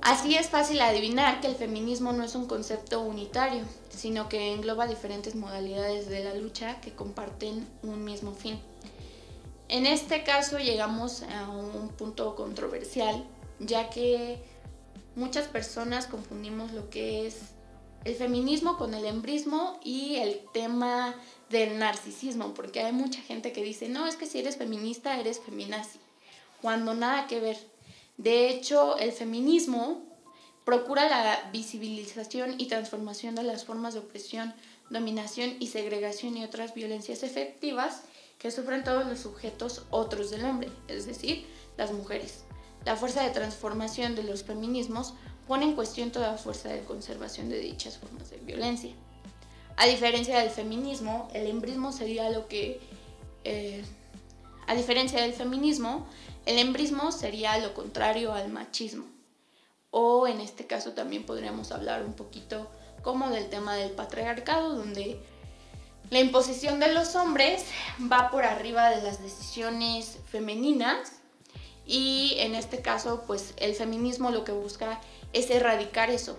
Así 0.00 0.36
es 0.36 0.50
fácil 0.50 0.80
adivinar 0.82 1.40
que 1.40 1.46
el 1.46 1.54
feminismo 1.54 2.12
no 2.12 2.24
es 2.24 2.34
un 2.34 2.46
concepto 2.46 3.00
unitario, 3.00 3.64
sino 3.88 4.28
que 4.28 4.52
engloba 4.52 4.86
diferentes 4.86 5.34
modalidades 5.34 6.08
de 6.10 6.22
la 6.22 6.34
lucha 6.34 6.78
que 6.82 6.92
comparten 6.92 7.66
un 7.82 8.04
mismo 8.04 8.32
fin. 8.32 8.60
En 9.68 9.86
este 9.86 10.22
caso 10.22 10.58
llegamos 10.58 11.22
a 11.22 11.48
un 11.48 11.88
punto 11.88 12.36
controversial, 12.36 13.24
ya 13.60 13.88
que 13.88 14.44
muchas 15.16 15.48
personas 15.48 16.06
confundimos 16.06 16.72
lo 16.72 16.90
que 16.90 17.26
es 17.26 17.53
el 18.04 18.14
feminismo 18.14 18.76
con 18.76 18.94
el 18.94 19.04
embrismo 19.04 19.78
y 19.82 20.16
el 20.16 20.40
tema 20.52 21.14
del 21.50 21.78
narcisismo, 21.78 22.54
porque 22.54 22.80
hay 22.80 22.92
mucha 22.92 23.20
gente 23.20 23.52
que 23.52 23.62
dice, 23.62 23.88
no, 23.88 24.06
es 24.06 24.16
que 24.16 24.26
si 24.26 24.38
eres 24.38 24.56
feminista 24.56 25.18
eres 25.18 25.40
feminazi, 25.40 25.98
cuando 26.60 26.94
nada 26.94 27.26
que 27.26 27.40
ver. 27.40 27.58
De 28.16 28.48
hecho, 28.48 28.96
el 28.98 29.12
feminismo 29.12 30.02
procura 30.64 31.08
la 31.08 31.50
visibilización 31.50 32.54
y 32.58 32.66
transformación 32.66 33.34
de 33.34 33.42
las 33.42 33.64
formas 33.64 33.94
de 33.94 34.00
opresión, 34.00 34.54
dominación 34.90 35.56
y 35.58 35.68
segregación 35.68 36.36
y 36.36 36.44
otras 36.44 36.74
violencias 36.74 37.22
efectivas 37.22 38.02
que 38.38 38.50
sufren 38.50 38.84
todos 38.84 39.06
los 39.06 39.20
sujetos 39.20 39.84
otros 39.90 40.30
del 40.30 40.44
hombre, 40.44 40.70
es 40.88 41.06
decir, 41.06 41.46
las 41.76 41.92
mujeres. 41.92 42.44
La 42.84 42.96
fuerza 42.96 43.22
de 43.22 43.30
transformación 43.30 44.14
de 44.14 44.24
los 44.24 44.44
feminismos 44.44 45.14
pone 45.46 45.64
en 45.64 45.74
cuestión 45.74 46.10
toda 46.10 46.36
fuerza 46.36 46.68
de 46.68 46.84
conservación 46.84 47.48
de 47.48 47.58
dichas 47.58 47.98
formas 47.98 48.30
de 48.30 48.38
violencia. 48.38 48.92
A 49.76 49.86
diferencia 49.86 50.38
del 50.38 50.50
feminismo, 50.50 51.28
el 51.34 51.46
embrismo 51.46 51.92
sería 51.92 52.30
lo 52.30 52.48
que... 52.48 52.80
Eh, 53.44 53.84
a 54.66 54.74
diferencia 54.74 55.20
del 55.20 55.34
feminismo, 55.34 56.06
el 56.46 56.58
embrismo 56.58 57.12
sería 57.12 57.58
lo 57.58 57.74
contrario 57.74 58.32
al 58.32 58.50
machismo. 58.50 59.04
O 59.90 60.26
en 60.26 60.40
este 60.40 60.66
caso 60.66 60.92
también 60.92 61.26
podríamos 61.26 61.70
hablar 61.70 62.04
un 62.04 62.14
poquito 62.14 62.70
como 63.02 63.28
del 63.30 63.50
tema 63.50 63.76
del 63.76 63.90
patriarcado, 63.90 64.74
donde 64.74 65.20
la 66.10 66.20
imposición 66.20 66.80
de 66.80 66.92
los 66.92 67.14
hombres 67.14 67.64
va 68.00 68.30
por 68.30 68.44
arriba 68.44 68.90
de 68.90 69.02
las 69.02 69.22
decisiones 69.22 70.18
femeninas 70.26 71.12
y 71.86 72.34
en 72.38 72.54
este 72.54 72.80
caso 72.80 73.24
pues 73.26 73.54
el 73.56 73.74
feminismo 73.74 74.30
lo 74.30 74.44
que 74.44 74.52
busca 74.52 74.92
es 74.92 74.98
erradicar 75.34 76.10
eso. 76.10 76.38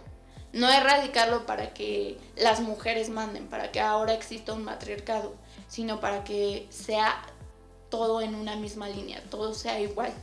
No 0.54 0.70
erradicarlo 0.70 1.46
para 1.46 1.74
que 1.74 2.18
las 2.38 2.62
mujeres 2.62 3.10
manden, 3.10 3.48
para 3.48 3.72
que 3.72 3.82
ahora 3.82 4.14
exista 4.14 4.54
un 4.54 4.64
matriarcado, 4.64 5.36
sino 5.68 6.00
para 6.00 6.24
que 6.24 6.66
sea 6.70 7.22
todo 7.90 8.22
en 8.22 8.36
una 8.36 8.56
misma 8.56 8.88
línea, 8.88 9.22
todo 9.30 9.54
sea 9.54 9.80
igual. 9.80 10.14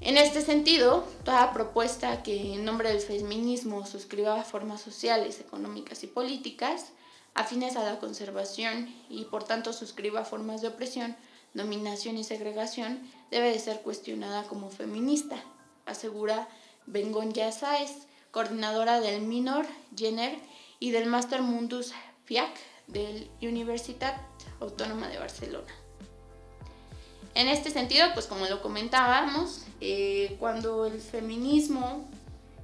En 0.00 0.18
este 0.18 0.42
sentido, 0.42 1.04
toda 1.24 1.52
propuesta 1.52 2.22
que 2.22 2.54
en 2.54 2.64
nombre 2.64 2.90
del 2.90 3.00
feminismo 3.00 3.86
suscriba 3.86 4.42
formas 4.42 4.80
sociales, 4.80 5.40
económicas 5.40 6.02
y 6.02 6.08
políticas 6.08 6.86
afines 7.34 7.76
a 7.76 7.84
la 7.84 7.98
conservación 7.98 8.92
y 9.08 9.24
por 9.24 9.44
tanto 9.44 9.72
suscriba 9.72 10.24
formas 10.24 10.60
de 10.60 10.68
opresión, 10.68 11.16
dominación 11.54 12.18
y 12.18 12.24
segregación 12.24 13.00
debe 13.30 13.50
de 13.50 13.58
ser 13.58 13.80
cuestionada 13.80 14.42
como 14.44 14.70
feminista, 14.70 15.36
asegura 15.86 16.48
Bengon 16.86 17.32
Yasaes, 17.32 18.06
coordinadora 18.30 19.00
del 19.00 19.22
Minor 19.22 19.66
Jenner 19.96 20.38
y 20.80 20.90
del 20.90 21.06
Master 21.06 21.42
Mundus 21.42 21.92
FIAC 22.24 22.50
del 22.86 23.30
Universitat 23.40 24.20
Autónoma 24.60 25.08
de 25.08 25.18
Barcelona. 25.18 25.72
En 27.34 27.48
este 27.48 27.70
sentido, 27.70 28.06
pues 28.14 28.26
como 28.26 28.46
lo 28.46 28.62
comentábamos, 28.62 29.64
eh, 29.80 30.36
cuando 30.38 30.86
el 30.86 31.00
feminismo, 31.00 32.04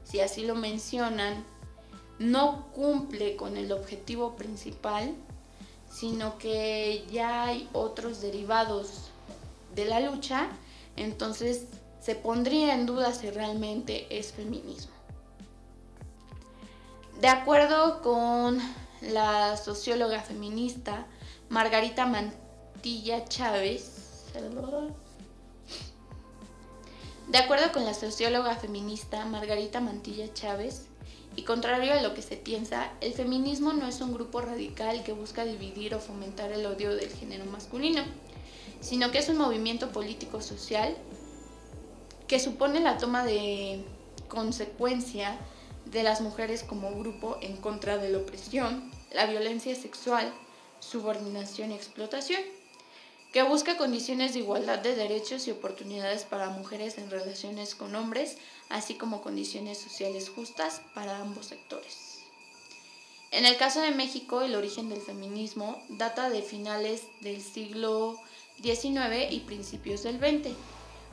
si 0.05 0.21
así 0.21 0.45
lo 0.45 0.55
mencionan, 0.55 1.45
no 2.19 2.69
cumple 2.73 3.35
con 3.37 3.57
el 3.57 3.73
objetivo 3.73 4.37
principal, 4.37 5.15
sino 5.91 6.39
que 6.39 7.05
ya 7.11 7.45
hay 7.45 7.69
otros 7.73 8.21
derivados 8.21 9.11
de 9.75 9.87
la 9.87 10.01
lucha, 10.01 10.49
entonces 10.97 11.67
se 12.01 12.15
pondría 12.15 12.75
en 12.75 12.87
duda 12.87 13.13
si 13.13 13.31
realmente 13.31 14.07
es 14.11 14.33
feminismo. 14.33 14.93
De 17.21 17.29
acuerdo 17.29 18.01
con 18.01 18.59
la 19.03 19.57
socióloga 19.57 20.21
feminista 20.23 21.07
Margarita 21.51 22.07
Mantilla 22.07 23.25
Chávez, 23.27 24.33
de 27.29 27.39
acuerdo 27.39 27.73
con 27.73 27.85
la 27.85 27.95
socióloga 27.95 28.57
feminista 28.57 29.25
Margarita 29.27 29.81
Mantilla 29.81 30.33
Chávez, 30.33 30.87
y 31.37 31.45
contrario 31.45 31.93
a 31.93 32.03
lo 32.03 32.15
que 32.15 32.23
se 32.23 32.37
piensa, 32.37 32.91
el 33.01 33.13
feminismo 33.13 33.73
no 33.73 33.87
es 33.87 34.01
un 34.01 34.13
grupo 34.13 34.41
radical 34.41 35.05
que 35.05 35.13
busca 35.13 35.45
dividir 35.45 35.95
o 35.95 36.01
fomentar 36.01 36.51
el 36.51 36.67
odio 36.67 36.95
del 36.95 37.11
género 37.11 37.45
masculino, 37.45 38.03
sino 38.81 39.11
que 39.13 39.19
es 39.19 39.29
un 39.29 39.39
movimiento 39.39 39.93
político-social 39.93 40.97
que 42.31 42.39
supone 42.39 42.79
la 42.79 42.97
toma 42.97 43.25
de 43.25 43.83
consecuencia 44.29 45.37
de 45.87 46.05
las 46.05 46.21
mujeres 46.21 46.63
como 46.63 46.95
grupo 46.95 47.37
en 47.41 47.57
contra 47.57 47.99
de 47.99 48.09
la 48.09 48.19
opresión, 48.19 48.89
la 49.11 49.27
violencia 49.27 49.75
sexual, 49.75 50.33
subordinación 50.79 51.73
y 51.73 51.75
explotación, 51.75 52.41
que 53.33 53.43
busca 53.43 53.77
condiciones 53.77 54.33
de 54.33 54.39
igualdad 54.39 54.79
de 54.79 54.95
derechos 54.95 55.49
y 55.49 55.51
oportunidades 55.51 56.23
para 56.23 56.51
mujeres 56.51 56.99
en 56.99 57.11
relaciones 57.11 57.75
con 57.75 57.97
hombres, 57.97 58.37
así 58.69 58.95
como 58.95 59.23
condiciones 59.23 59.79
sociales 59.79 60.31
justas 60.31 60.83
para 60.95 61.19
ambos 61.19 61.47
sectores. 61.47 62.21
En 63.33 63.45
el 63.45 63.57
caso 63.57 63.81
de 63.81 63.91
México, 63.91 64.43
el 64.43 64.55
origen 64.55 64.89
del 64.89 65.01
feminismo 65.01 65.83
data 65.89 66.31
de 66.31 66.43
finales 66.43 67.03
del 67.23 67.43
siglo 67.43 68.21
XIX 68.63 69.33
y 69.33 69.41
principios 69.41 70.05
del 70.05 70.21
XX, 70.21 70.55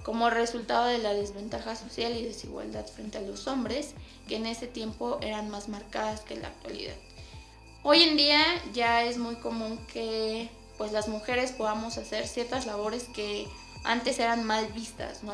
como 0.08 0.30
resultado 0.30 0.86
de 0.86 1.00
la 1.00 1.14
desventaja 1.14 1.76
social 1.76 2.16
y 2.16 2.24
desigualdad 2.24 2.86
frente 2.88 3.18
a 3.18 3.22
los 3.22 3.46
hombres, 3.46 3.94
que 4.30 4.38
en 4.38 4.46
ese 4.46 4.66
tiempo 4.66 5.20
eran 5.22 5.50
más 5.50 5.68
marcadas 5.68 6.22
que 6.22 6.36
en 6.36 6.44
la 6.44 6.48
actualidad. 6.48 6.96
Hoy 7.84 8.04
en 8.04 8.16
día 8.16 8.42
ya 8.74 9.04
es 9.04 9.18
muy 9.18 9.36
común 9.36 9.86
que 9.92 10.50
pues 10.78 10.94
las 10.94 11.10
mujeres 11.10 11.52
podamos 11.52 11.98
hacer 11.98 12.26
ciertas 12.26 12.66
labores 12.66 13.04
que 13.14 13.50
antes 13.84 14.18
eran 14.20 14.46
mal 14.46 14.68
vistas, 14.68 15.24
¿no? 15.24 15.34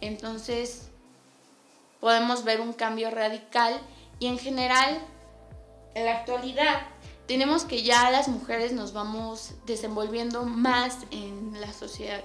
Entonces 0.00 0.82
podemos 1.98 2.44
ver 2.44 2.60
un 2.60 2.74
cambio 2.74 3.10
radical 3.10 3.76
y 4.20 4.28
en 4.28 4.38
general 4.38 5.00
en 5.96 6.04
la 6.04 6.18
actualidad 6.18 6.86
tenemos 7.26 7.64
que 7.64 7.82
ya 7.82 8.08
las 8.12 8.28
mujeres 8.28 8.70
nos 8.70 8.92
vamos 8.92 9.50
desenvolviendo 9.66 10.44
más 10.44 10.96
en 11.10 11.60
la 11.60 11.72
sociedad. 11.72 12.22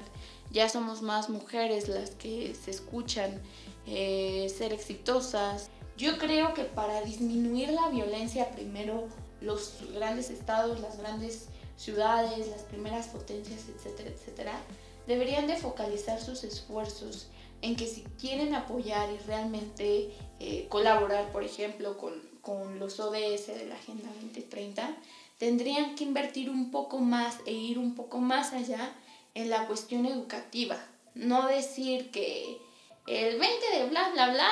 Ya 0.55 0.69
somos 0.69 1.01
más 1.01 1.29
mujeres 1.29 1.89
las 1.89 2.11
que 2.11 2.55
se 2.55 2.71
escuchan 2.71 3.41
eh, 3.85 4.47
ser 4.57 4.71
exitosas. 4.71 5.69
Yo 5.97 6.17
creo 6.17 6.53
que 6.53 6.63
para 6.63 7.01
disminuir 7.01 7.73
la 7.73 7.89
violencia 7.89 8.49
primero 8.51 9.09
los 9.41 9.79
grandes 9.93 10.29
estados, 10.29 10.79
las 10.79 10.97
grandes 10.97 11.49
ciudades, 11.75 12.47
las 12.47 12.61
primeras 12.61 13.07
potencias, 13.07 13.63
etcétera, 13.67 14.11
etcétera, 14.11 14.61
deberían 15.07 15.45
de 15.45 15.57
focalizar 15.57 16.21
sus 16.21 16.45
esfuerzos 16.45 17.27
en 17.61 17.75
que 17.75 17.85
si 17.85 18.03
quieren 18.17 18.55
apoyar 18.55 19.09
y 19.11 19.17
realmente 19.27 20.13
eh, 20.39 20.67
colaborar, 20.69 21.33
por 21.33 21.43
ejemplo, 21.43 21.97
con, 21.97 22.13
con 22.39 22.79
los 22.79 23.01
ODS 23.01 23.47
de 23.47 23.65
la 23.67 23.75
Agenda 23.75 24.07
2030, 24.21 24.95
tendrían 25.37 25.95
que 25.95 26.05
invertir 26.05 26.49
un 26.49 26.71
poco 26.71 26.99
más 26.99 27.39
e 27.45 27.51
ir 27.51 27.77
un 27.77 27.93
poco 27.93 28.19
más 28.19 28.53
allá 28.53 28.95
en 29.35 29.49
la 29.49 29.67
cuestión 29.67 30.07
educativa. 30.07 30.77
No 31.13 31.47
decir 31.47 32.09
que 32.09 32.57
el 33.05 33.39
20 33.39 33.77
de 33.77 33.89
bla, 33.89 34.09
bla, 34.09 34.31
bla, 34.31 34.49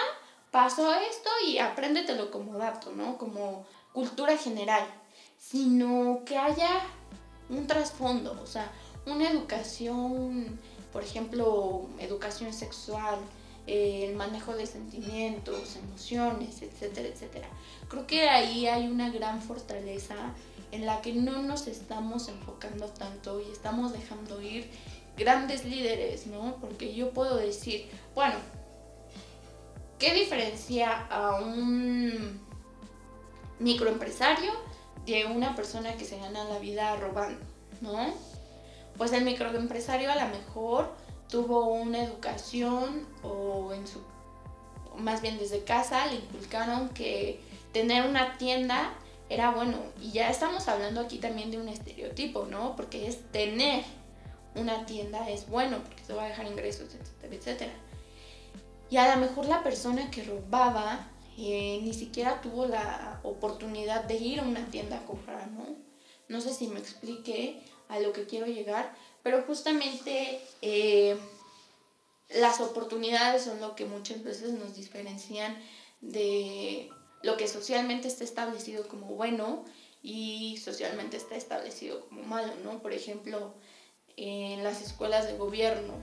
pasó 0.52 0.94
esto 0.94 1.30
y 1.48 1.58
apréndetelo 1.58 2.30
como 2.30 2.58
dato, 2.60 2.92
¿no? 2.92 3.18
Como 3.18 3.66
cultura 3.92 4.38
general, 4.38 4.86
sino 5.38 6.22
que 6.26 6.38
haya 6.38 6.70
un 7.50 7.66
trasfondo, 7.66 8.40
o 8.42 8.46
sea, 8.46 8.72
una 9.06 9.30
educación, 9.30 10.60
por 10.92 11.04
ejemplo, 11.04 11.88
educación 12.00 12.54
sexual, 12.54 13.18
eh, 13.66 14.08
el 14.10 14.16
manejo 14.16 14.56
de 14.56 14.66
sentimientos, 14.66 15.76
emociones, 15.76 16.62
etcétera, 16.62 17.08
etcétera. 17.08 17.48
Creo 17.88 18.06
que 18.06 18.30
ahí 18.30 18.68
hay 18.68 18.88
una 18.88 19.10
gran 19.10 19.42
fortaleza 19.42 20.16
en 20.74 20.88
la 20.88 21.02
que 21.02 21.14
no 21.14 21.44
nos 21.44 21.68
estamos 21.68 22.28
enfocando 22.28 22.88
tanto 22.88 23.40
y 23.40 23.52
estamos 23.52 23.94
dejando 23.94 24.42
ir 24.42 24.70
grandes 25.16 25.66
líderes, 25.66 26.26
¿no? 26.26 26.56
Porque 26.60 26.96
yo 26.96 27.12
puedo 27.12 27.36
decir, 27.38 27.90
bueno, 28.16 28.36
¿qué 30.00 30.16
diferencia 30.16 31.06
a 31.12 31.36
un 31.36 32.42
microempresario 33.60 34.52
de 35.06 35.26
una 35.26 35.56
persona 35.56 35.96
que 35.96 36.06
se 36.06 36.18
gana 36.18 36.44
la 36.46 36.58
vida 36.58 36.96
robando, 36.96 37.46
¿no? 37.82 38.12
Pues 38.98 39.14
el 39.14 39.26
microempresario 39.26 40.12
a 40.12 40.16
lo 40.16 40.28
mejor 40.30 40.92
tuvo 41.30 41.66
una 41.66 42.04
educación 42.04 43.06
o 43.22 43.72
más 44.98 45.22
bien 45.22 45.38
desde 45.38 45.64
casa 45.64 46.08
le 46.08 46.16
inculcaron 46.16 46.90
que 46.90 47.42
tener 47.72 48.08
una 48.08 48.38
tienda 48.38 48.94
era 49.30 49.52
bueno 49.52 49.78
y 50.02 50.12
ya 50.12 50.30
estamos 50.30 50.68
hablando 50.68 51.02
aquí 51.02 51.18
también 51.18 51.52
de 51.52 51.58
un 51.58 51.70
estereotipo, 51.70 52.46
¿no? 52.46 52.76
Porque 52.76 53.08
es 53.08 53.32
tener 53.32 53.84
una 54.56 54.86
tienda 54.86 55.30
es 55.30 55.48
bueno 55.50 55.82
porque 55.84 56.04
te 56.04 56.14
va 56.14 56.26
a 56.26 56.28
dejar 56.30 56.46
ingresos, 56.46 56.94
etcétera, 56.94 57.36
etcétera. 57.36 57.74
Y 58.90 58.98
a 58.98 59.16
lo 59.16 59.22
mejor 59.22 59.48
la 59.48 59.64
persona 59.64 60.12
que 60.12 60.24
robaba 60.24 61.08
eh, 61.38 61.80
ni 61.82 61.94
siquiera 61.94 62.42
tuvo 62.42 62.68
la 62.68 63.20
oportunidad 63.24 64.04
de 64.04 64.16
ir 64.16 64.40
a 64.40 64.44
una 64.44 64.66
tienda 64.68 64.98
a 64.98 65.06
comprar, 65.06 65.50
¿no? 65.50 65.66
No 66.28 66.42
sé 66.42 66.54
si 66.54 66.68
me 66.68 66.80
explique 66.80 67.64
a 67.90 68.00
lo 68.00 68.14
que 68.14 68.26
quiero 68.26 68.46
llegar, 68.46 68.94
pero 69.24 69.42
justamente 69.44 70.42
eh, 70.62 71.18
las 72.30 72.62
oportunidades 72.62 73.44
son 73.44 73.60
lo 73.60 73.76
que 73.76 73.86
muchas 73.86 74.24
veces 74.24 74.52
nos 74.54 74.76
diferencian 74.76 75.58
de 76.02 76.90
lo 77.24 77.38
que 77.38 77.48
socialmente 77.48 78.08
está 78.08 78.24
establecido 78.24 78.88
como 78.88 79.08
bueno 79.08 79.66
y 80.04 80.58
socialmente 80.58 81.18
está 81.18 81.36
establecido 81.36 82.06
como 82.08 82.24
malo, 82.24 82.54
¿no? 82.64 82.82
Por 82.82 82.94
ejemplo, 82.94 83.56
en 84.18 84.64
las 84.64 84.82
escuelas 84.82 85.26
de 85.26 85.38
gobierno, 85.38 85.94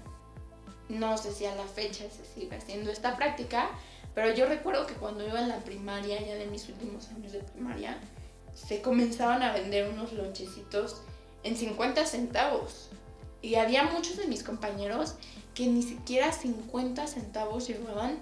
no 0.89 1.17
sé 1.19 1.33
si 1.33 1.45
a 1.45 1.55
la 1.55 1.67
fecha 1.67 2.05
se 2.11 2.25
sigue 2.25 2.57
haciendo 2.57 2.91
esta 2.91 3.17
práctica, 3.17 3.71
pero 4.15 4.35
yo 4.35 4.47
recuerdo 4.47 4.87
que 4.87 4.95
cuando 4.95 5.27
iba 5.27 5.41
en 5.41 5.49
la 5.49 5.61
primaria, 5.61 6.21
ya 6.21 6.35
de 6.35 6.47
mis 6.47 6.69
últimos 6.69 7.09
años 7.09 7.33
de 7.33 7.41
primaria, 7.41 8.01
se 8.55 8.83
comenzaban 8.83 9.43
a 9.43 9.53
vender 9.53 9.89
unos 9.89 10.13
lonchecitos 10.15 11.03
en 11.43 11.57
50 11.57 12.05
centavos. 12.07 12.89
Y 13.43 13.55
había 13.55 13.85
muchos 13.85 14.17
de 14.17 14.27
mis 14.27 14.43
compañeros 14.43 15.15
que 15.55 15.67
ni 15.67 15.83
siquiera 15.83 16.33
50 16.33 17.07
centavos 17.07 17.69
llevaban 17.69 18.19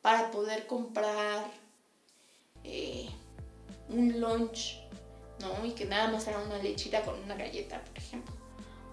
para 0.00 0.30
poder 0.30 0.66
comprar 0.66 1.44
un 3.92 4.20
lunch, 4.20 4.78
¿no? 5.40 5.64
Y 5.64 5.72
que 5.72 5.84
nada 5.84 6.08
más 6.10 6.26
era 6.26 6.38
una 6.38 6.58
lechita 6.58 7.02
con 7.02 7.20
una 7.22 7.34
galleta, 7.34 7.82
por 7.84 7.98
ejemplo. 7.98 8.34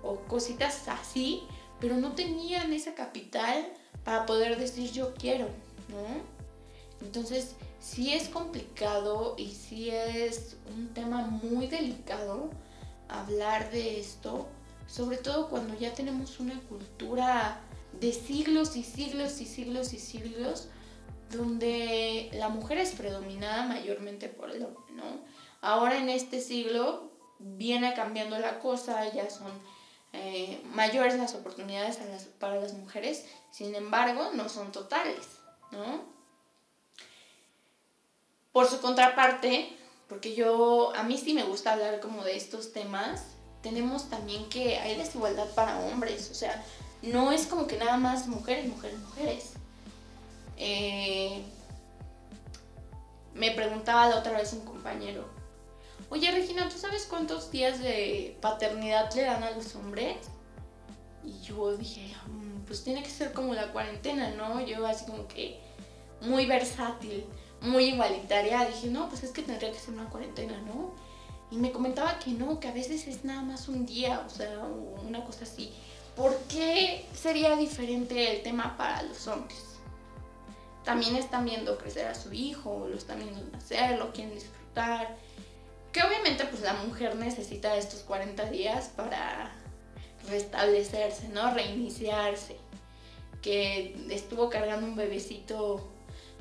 O 0.03 0.15
cositas 0.27 0.87
así, 0.87 1.43
pero 1.79 1.97
no 1.97 2.13
tenían 2.13 2.71
ese 2.73 2.93
capital 2.93 3.71
para 4.03 4.25
poder 4.25 4.57
decir 4.57 4.91
yo 4.91 5.13
quiero, 5.13 5.47
¿no? 5.89 6.39
Entonces, 7.05 7.55
sí 7.79 8.13
es 8.13 8.27
complicado 8.27 9.35
y 9.37 9.51
sí 9.51 9.89
es 9.89 10.57
un 10.75 10.93
tema 10.93 11.21
muy 11.21 11.67
delicado 11.67 12.49
hablar 13.07 13.71
de 13.71 13.99
esto, 13.99 14.47
sobre 14.87 15.17
todo 15.17 15.49
cuando 15.49 15.77
ya 15.77 15.93
tenemos 15.93 16.39
una 16.39 16.59
cultura 16.61 17.61
de 17.99 18.13
siglos 18.13 18.75
y 18.75 18.83
siglos 18.83 19.41
y 19.41 19.45
siglos 19.45 19.93
y 19.93 19.99
siglos 19.99 20.67
donde 21.31 22.29
la 22.33 22.49
mujer 22.49 22.77
es 22.77 22.91
predominada 22.91 23.65
mayormente 23.65 24.29
por 24.29 24.51
el 24.51 24.63
hombre, 24.63 24.93
¿no? 24.93 25.21
Ahora 25.61 25.97
en 25.97 26.09
este 26.09 26.41
siglo 26.41 27.11
viene 27.39 27.93
cambiando 27.93 28.37
la 28.39 28.59
cosa, 28.59 29.11
ya 29.13 29.29
son 29.29 29.51
eh, 30.13 30.61
mayores 30.73 31.17
las 31.17 31.35
oportunidades 31.35 31.99
para 32.39 32.59
las 32.59 32.73
mujeres, 32.73 33.25
sin 33.51 33.75
embargo 33.75 34.31
no 34.33 34.49
son 34.49 34.71
totales, 34.71 35.25
¿no? 35.71 36.03
Por 38.51 38.67
su 38.67 38.81
contraparte, 38.81 39.77
porque 40.07 40.33
yo, 40.33 40.93
a 40.95 41.03
mí 41.03 41.17
sí 41.17 41.33
me 41.33 41.43
gusta 41.43 41.73
hablar 41.73 41.99
como 41.99 42.23
de 42.23 42.35
estos 42.35 42.73
temas, 42.73 43.35
tenemos 43.61 44.09
también 44.09 44.49
que 44.49 44.77
hay 44.77 44.97
desigualdad 44.97 45.47
para 45.53 45.79
hombres, 45.79 46.31
o 46.31 46.33
sea, 46.33 46.65
no 47.01 47.31
es 47.31 47.45
como 47.45 47.67
que 47.67 47.77
nada 47.77 47.97
más 47.97 48.27
mujeres, 48.27 48.67
mujeres, 48.67 48.99
mujeres. 48.99 49.53
Eh, 50.59 51.41
me 53.33 53.51
preguntaba 53.51 54.09
la 54.09 54.19
otra 54.19 54.33
vez 54.37 54.53
un 54.53 54.65
compañero, 54.65 55.25
oye 56.09 56.29
Regina, 56.31 56.67
¿tú 56.69 56.77
sabes 56.77 57.05
cuántos 57.09 57.49
días 57.49 57.79
de 57.79 58.37
paternidad 58.41 59.11
le 59.15 59.23
dan 59.23 59.43
a 59.43 59.51
los 59.51 59.75
hombres? 59.75 60.17
Y 61.23 61.41
yo 61.41 61.75
dije, 61.77 62.13
mm, 62.27 62.65
pues 62.65 62.83
tiene 62.83 63.01
que 63.01 63.09
ser 63.09 63.33
como 63.33 63.53
la 63.53 63.71
cuarentena, 63.71 64.29
¿no? 64.31 64.59
Yo 64.61 64.85
así 64.85 65.05
como 65.05 65.27
que 65.27 65.59
muy 66.21 66.45
versátil 66.45 67.25
muy 67.61 67.85
igualitaria, 67.85 68.65
dije, 68.65 68.87
no, 68.87 69.09
pues 69.09 69.23
es 69.23 69.31
que 69.31 69.41
tendría 69.41 69.71
que 69.71 69.79
ser 69.79 69.93
una 69.93 70.09
cuarentena, 70.09 70.57
¿no? 70.61 70.93
Y 71.51 71.57
me 71.57 71.71
comentaba 71.71 72.19
que 72.19 72.31
no, 72.31 72.59
que 72.59 72.67
a 72.67 72.71
veces 72.71 73.07
es 73.07 73.25
nada 73.25 73.41
más 73.41 73.67
un 73.67 73.85
día, 73.85 74.23
o 74.25 74.29
sea, 74.29 74.59
una 75.07 75.23
cosa 75.25 75.43
así. 75.43 75.71
¿Por 76.15 76.35
qué 76.43 77.05
sería 77.13 77.55
diferente 77.55 78.35
el 78.37 78.43
tema 78.43 78.77
para 78.77 79.03
los 79.03 79.27
hombres? 79.27 79.57
También 80.89 81.17
están 81.17 81.45
viendo 81.45 81.77
crecer 81.77 82.07
a 82.07 82.15
su 82.15 82.33
hijo, 82.33 82.87
lo 82.89 82.97
están 82.97 83.19
viendo 83.19 83.39
nacer, 83.51 83.99
lo 83.99 84.11
quieren 84.11 84.33
disfrutar. 84.33 85.15
Que 85.91 86.01
obviamente 86.01 86.45
pues 86.45 86.63
la 86.63 86.73
mujer 86.73 87.15
necesita 87.15 87.75
estos 87.75 87.99
40 87.99 88.49
días 88.49 88.89
para 88.95 89.51
restablecerse, 90.27 91.29
¿no? 91.29 91.53
Reiniciarse. 91.53 92.55
Que 93.43 93.95
estuvo 94.09 94.49
cargando 94.49 94.87
un 94.87 94.95
bebecito 94.95 95.87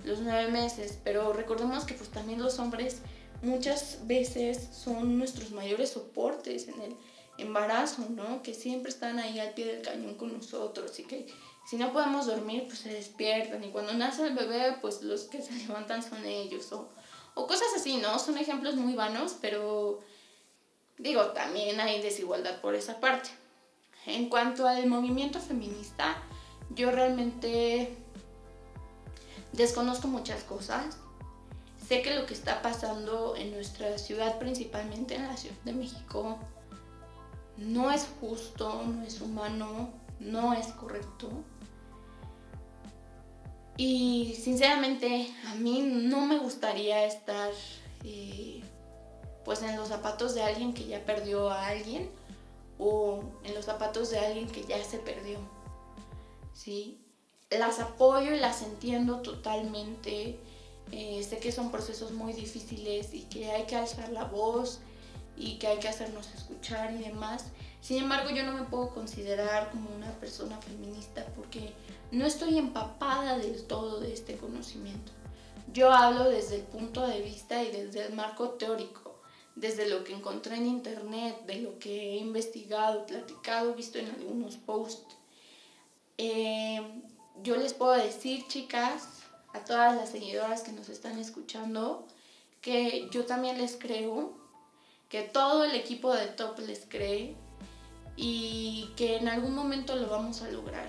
los 0.06 0.20
nueve 0.20 0.50
meses, 0.50 0.98
pero 1.04 1.34
recordemos 1.34 1.84
que 1.84 1.92
pues 1.92 2.08
también 2.08 2.40
los 2.40 2.58
hombres 2.58 3.02
muchas 3.42 4.06
veces 4.06 4.66
son 4.72 5.18
nuestros 5.18 5.50
mayores 5.50 5.90
soportes 5.90 6.68
en 6.68 6.80
el 6.80 6.96
embarazo, 7.36 8.06
¿no? 8.08 8.42
Que 8.42 8.54
siempre 8.54 8.90
están 8.90 9.18
ahí 9.18 9.40
al 9.40 9.52
pie 9.52 9.66
del 9.66 9.82
cañón 9.82 10.14
con 10.14 10.32
nosotros 10.32 10.98
y 11.00 11.02
que 11.02 11.26
si 11.68 11.76
no 11.76 11.92
podemos 11.92 12.24
dormir, 12.24 12.64
pues 12.66 12.78
se 12.78 12.88
despiertan 12.88 13.62
y 13.62 13.68
cuando 13.68 13.92
nace 13.92 14.26
el 14.26 14.34
bebé, 14.34 14.78
pues 14.80 15.02
los 15.02 15.24
que 15.24 15.42
se 15.42 15.52
levantan 15.66 16.02
son 16.02 16.24
ellos 16.24 16.72
o, 16.72 16.88
o 17.34 17.46
cosas 17.46 17.68
así, 17.76 17.98
¿no? 17.98 18.18
Son 18.18 18.38
ejemplos 18.38 18.76
muy 18.76 18.94
vanos, 18.94 19.36
pero 19.38 20.00
digo, 20.96 21.26
también 21.32 21.78
hay 21.78 22.00
desigualdad 22.00 22.62
por 22.62 22.74
esa 22.74 23.00
parte. 23.00 23.28
En 24.06 24.30
cuanto 24.30 24.66
al 24.66 24.86
movimiento 24.86 25.40
feminista, 25.40 26.16
yo 26.70 26.90
realmente 26.90 27.94
desconozco 29.52 30.08
muchas 30.08 30.44
cosas. 30.44 30.96
Sé 31.86 32.00
que 32.00 32.14
lo 32.14 32.24
que 32.24 32.32
está 32.32 32.62
pasando 32.62 33.36
en 33.36 33.50
nuestra 33.50 33.98
ciudad, 33.98 34.38
principalmente 34.38 35.16
en 35.16 35.26
la 35.26 35.36
Ciudad 35.36 35.56
de 35.64 35.74
México, 35.74 36.38
no 37.58 37.90
es 37.90 38.08
justo, 38.20 38.84
no 38.84 39.04
es 39.04 39.20
humano, 39.20 39.92
no 40.20 40.52
es 40.52 40.66
correcto. 40.68 41.30
Y 43.76 44.34
sinceramente 44.34 45.32
a 45.46 45.54
mí 45.54 45.82
no 45.82 46.26
me 46.26 46.38
gustaría 46.38 47.04
estar 47.04 47.50
eh, 48.04 48.62
pues 49.44 49.62
en 49.62 49.76
los 49.76 49.88
zapatos 49.88 50.34
de 50.34 50.42
alguien 50.42 50.74
que 50.74 50.86
ya 50.86 51.04
perdió 51.04 51.48
a 51.50 51.68
alguien 51.68 52.10
o 52.78 53.22
en 53.44 53.54
los 53.54 53.64
zapatos 53.64 54.10
de 54.10 54.18
alguien 54.18 54.48
que 54.48 54.64
ya 54.64 54.82
se 54.82 54.98
perdió. 54.98 55.38
¿Sí? 56.52 57.00
Las 57.50 57.78
apoyo 57.78 58.34
y 58.34 58.40
las 58.40 58.62
entiendo 58.62 59.20
totalmente. 59.22 60.40
Eh, 60.90 61.22
sé 61.22 61.38
que 61.38 61.52
son 61.52 61.70
procesos 61.70 62.12
muy 62.12 62.32
difíciles 62.32 63.14
y 63.14 63.22
que 63.22 63.50
hay 63.50 63.64
que 63.64 63.76
alzar 63.76 64.08
la 64.10 64.24
voz 64.24 64.80
y 65.36 65.58
que 65.58 65.68
hay 65.68 65.78
que 65.78 65.88
hacernos 65.88 66.28
escuchar 66.34 66.92
y 66.92 66.98
demás. 66.98 67.44
Sin 67.88 68.02
embargo, 68.02 68.28
yo 68.28 68.44
no 68.44 68.52
me 68.52 68.64
puedo 68.64 68.90
considerar 68.90 69.70
como 69.70 69.88
una 69.88 70.12
persona 70.20 70.60
feminista 70.60 71.24
porque 71.34 71.72
no 72.10 72.26
estoy 72.26 72.58
empapada 72.58 73.38
del 73.38 73.66
todo 73.66 73.98
de 74.00 74.12
este 74.12 74.36
conocimiento. 74.36 75.10
Yo 75.72 75.90
hablo 75.90 76.24
desde 76.24 76.56
el 76.56 76.64
punto 76.64 77.06
de 77.06 77.22
vista 77.22 77.62
y 77.62 77.70
desde 77.70 78.04
el 78.04 78.12
marco 78.12 78.50
teórico, 78.50 79.18
desde 79.56 79.88
lo 79.88 80.04
que 80.04 80.12
encontré 80.12 80.56
en 80.56 80.66
internet, 80.66 81.46
de 81.46 81.62
lo 81.62 81.78
que 81.78 82.12
he 82.12 82.16
investigado, 82.16 83.06
platicado, 83.06 83.72
visto 83.74 83.98
en 83.98 84.10
algunos 84.10 84.56
posts. 84.56 85.16
Eh, 86.18 86.82
yo 87.42 87.56
les 87.56 87.72
puedo 87.72 87.92
decir, 87.92 88.46
chicas, 88.48 89.22
a 89.54 89.64
todas 89.64 89.96
las 89.96 90.10
seguidoras 90.10 90.60
que 90.60 90.72
nos 90.72 90.90
están 90.90 91.18
escuchando, 91.18 92.06
que 92.60 93.08
yo 93.10 93.24
también 93.24 93.56
les 93.56 93.78
creo, 93.78 94.36
que 95.08 95.22
todo 95.22 95.64
el 95.64 95.74
equipo 95.74 96.12
de 96.12 96.26
Top 96.26 96.58
les 96.58 96.84
cree 96.86 97.47
y 98.20 98.90
que 98.96 99.16
en 99.16 99.28
algún 99.28 99.54
momento 99.54 99.94
lo 99.94 100.08
vamos 100.08 100.42
a 100.42 100.50
lograr. 100.50 100.88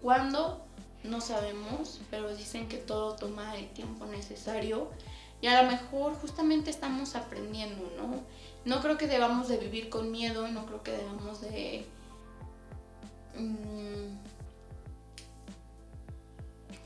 ¿Cuándo? 0.00 0.64
No 1.02 1.20
sabemos, 1.20 2.00
pero 2.08 2.34
dicen 2.36 2.68
que 2.68 2.76
todo 2.76 3.16
toma 3.16 3.56
el 3.56 3.68
tiempo 3.70 4.06
necesario 4.06 4.88
y 5.40 5.48
a 5.48 5.60
lo 5.60 5.68
mejor 5.68 6.14
justamente 6.14 6.70
estamos 6.70 7.16
aprendiendo, 7.16 7.90
¿no? 7.96 8.20
No 8.64 8.80
creo 8.80 8.96
que 8.96 9.08
debamos 9.08 9.48
de 9.48 9.56
vivir 9.56 9.88
con 9.88 10.12
miedo, 10.12 10.46
no 10.46 10.66
creo 10.66 10.84
que 10.84 10.92
debamos 10.92 11.40
de... 11.40 11.84
Mm, 13.34 14.16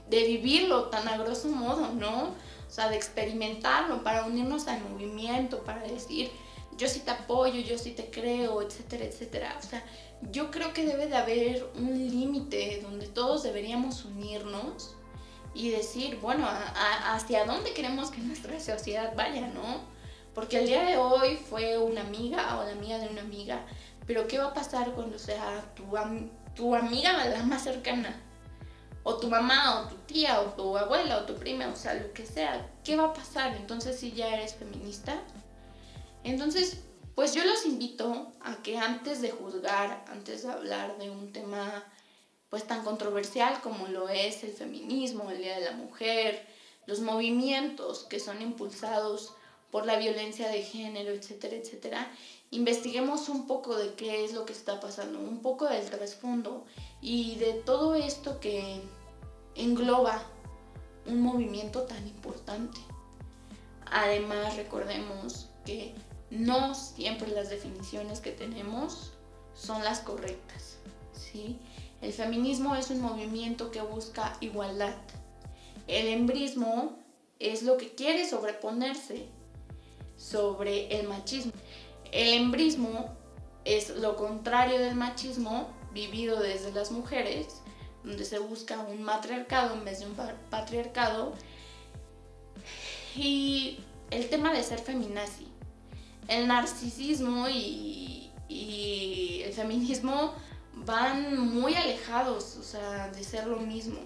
de 0.09 0.25
vivirlo 0.25 0.85
tan 0.85 1.07
a 1.07 1.19
grosso 1.19 1.49
modo, 1.49 1.93
¿no? 1.93 2.29
O 2.67 2.71
sea, 2.73 2.89
de 2.89 2.97
experimentarlo 2.97 4.03
para 4.03 4.25
unirnos 4.25 4.69
al 4.69 4.81
movimiento, 4.89 5.63
para 5.65 5.83
decir, 5.83 6.31
yo 6.81 6.89
sí 6.89 7.01
te 7.01 7.11
apoyo, 7.11 7.61
yo 7.61 7.77
sí 7.77 7.91
te 7.91 8.11
creo, 8.11 8.63
etcétera, 8.63 9.05
etcétera. 9.05 9.57
O 9.59 9.63
sea, 9.63 9.85
yo 10.33 10.51
creo 10.51 10.73
que 10.73 10.87
debe 10.87 11.09
de 11.09 11.17
haber 11.17 11.71
un 11.77 11.93
límite 11.93 12.81
donde 12.83 13.07
todos 13.07 13.43
deberíamos 13.43 14.07
unirnos 14.07 14.97
y 15.53 15.71
decir, 15.71 16.19
bueno, 16.23 16.49
hacia 16.49 17.45
dónde 17.45 17.75
queremos 17.75 18.11
que 18.11 18.23
nuestra 18.23 18.59
sociedad 18.59 19.13
vaya, 19.15 19.47
¿no? 19.49 19.81
Porque 20.35 20.61
el 20.61 20.67
día 20.67 20.83
de 20.85 20.97
hoy 20.97 21.37
fue 21.37 21.77
una 21.77 22.01
amiga 22.01 22.59
o 22.59 22.65
la 22.65 22.73
amiga 22.73 22.99
de 22.99 23.09
una 23.09 23.21
amiga, 23.21 23.67
pero 24.07 24.27
¿qué 24.27 24.39
va 24.39 24.47
a 24.47 24.55
pasar 24.55 24.93
cuando 24.93 25.19
sea 25.19 25.63
tu, 25.75 25.85
tu 26.55 26.75
amiga 26.75 27.27
la 27.27 27.43
más 27.43 27.63
cercana? 27.63 28.19
O 29.03 29.17
tu 29.17 29.29
mamá, 29.29 29.81
o 29.83 29.89
tu 29.89 29.97
tía, 30.07 30.41
o 30.41 30.45
tu 30.53 30.79
abuela, 30.79 31.19
o 31.19 31.25
tu 31.25 31.35
prima, 31.35 31.69
o 31.69 31.77
sea, 31.77 31.95
lo 31.95 32.13
que 32.13 32.25
sea. 32.25 32.71
¿Qué 32.85 32.97
va 32.97 33.07
a 33.07 33.13
pasar? 33.13 33.57
Entonces, 33.57 33.99
si 33.99 34.13
ya 34.13 34.29
eres 34.29 34.55
feminista, 34.55 35.21
entonces, 36.25 36.79
pues 37.15 37.35
yo 37.35 37.45
los 37.45 37.67
invito 37.67 38.33
a 38.41 38.63
que 38.63 38.79
antes 38.79 39.21
de 39.21 39.31
juzgar, 39.31 40.05
antes 40.09 40.43
de 40.43 40.51
hablar 40.51 40.99
de 40.99 41.11
un 41.11 41.33
tema 41.33 41.85
pues 42.49 42.67
tan 42.67 42.85
controversial 42.85 43.61
como 43.63 43.87
lo 43.87 44.09
es 44.09 44.43
el 44.43 44.53
feminismo, 44.53 45.31
el 45.31 45.39
Día 45.39 45.59
de 45.59 45.67
la 45.67 45.73
Mujer, 45.73 46.47
los 46.87 47.01
movimientos 47.01 48.05
que 48.05 48.19
son 48.19 48.43
impulsados 48.43 49.35
por 49.71 49.87
la 49.87 49.97
violencia 49.97 50.49
de 50.49 50.63
género, 50.63 51.13
etcétera, 51.13 51.57
etcétera, 51.57 52.11
investiguemos 52.51 53.29
un 53.29 53.47
poco 53.47 53.77
de 53.77 53.95
qué 53.95 54.25
es 54.25 54.33
lo 54.33 54.45
que 54.45 54.53
está 54.53 54.81
pasando, 54.81 55.21
un 55.21 55.41
poco 55.41 55.67
del 55.67 55.89
trasfondo 55.89 56.65
y 57.01 57.37
de 57.37 57.53
todo 57.53 57.95
esto 57.95 58.41
que 58.41 58.81
engloba 59.55 60.23
un 61.07 61.23
movimiento 61.23 61.83
tan 61.83 62.05
importante. 62.09 62.81
Además, 63.87 64.57
recordemos 64.57 65.49
que 65.65 65.95
no 66.31 66.75
siempre 66.75 67.29
las 67.29 67.51
definiciones 67.51 68.21
que 68.21 68.31
tenemos 68.31 69.13
son 69.55 69.83
las 69.85 70.01
correctas. 70.01 70.79
¿sí? 71.13 71.59
El 72.01 72.13
feminismo 72.13 72.77
es 72.77 72.91
un 72.91 73.01
movimiento 73.01 73.71
que 73.71 73.83
busca 73.83 74.37
igualdad. 74.41 74.95
El 75.87 76.07
embrismo 76.07 76.99
es 77.39 77.63
lo 77.63 77.77
que 77.77 77.95
quiere 77.95 78.29
sobreponerse 78.29 79.27
sobre 80.17 80.99
el 80.99 81.09
machismo. 81.09 81.53
El 82.13 82.35
embrismo 82.35 83.17
es 83.65 83.91
lo 83.91 84.17
contrario 84.17 84.79
del 84.79 84.95
machismo 84.95 85.69
vivido 85.93 86.41
desde 86.41 86.73
las 86.73 86.93
mujeres, 86.93 87.61
donde 88.05 88.25
se 88.25 88.39
busca 88.39 88.79
un 88.81 89.03
matriarcado 89.03 89.75
en 89.75 89.85
vez 89.85 90.01
de 90.01 90.07
un 90.07 90.17
patriarcado. 90.49 91.35
Y 93.17 93.81
el 94.11 94.29
tema 94.29 94.53
de 94.53 94.63
ser 94.63 94.79
feminazi 94.79 95.50
el 96.31 96.47
narcisismo 96.47 97.49
y, 97.49 98.31
el 98.49 99.53
feminismo 99.53 100.33
van 100.75 101.39
muy 101.39 101.75
alejados, 101.75 102.57
o 102.57 102.63
sea, 102.63 103.09
de 103.09 103.23
ser 103.23 103.47
lo 103.47 103.59
mismo. 103.59 103.99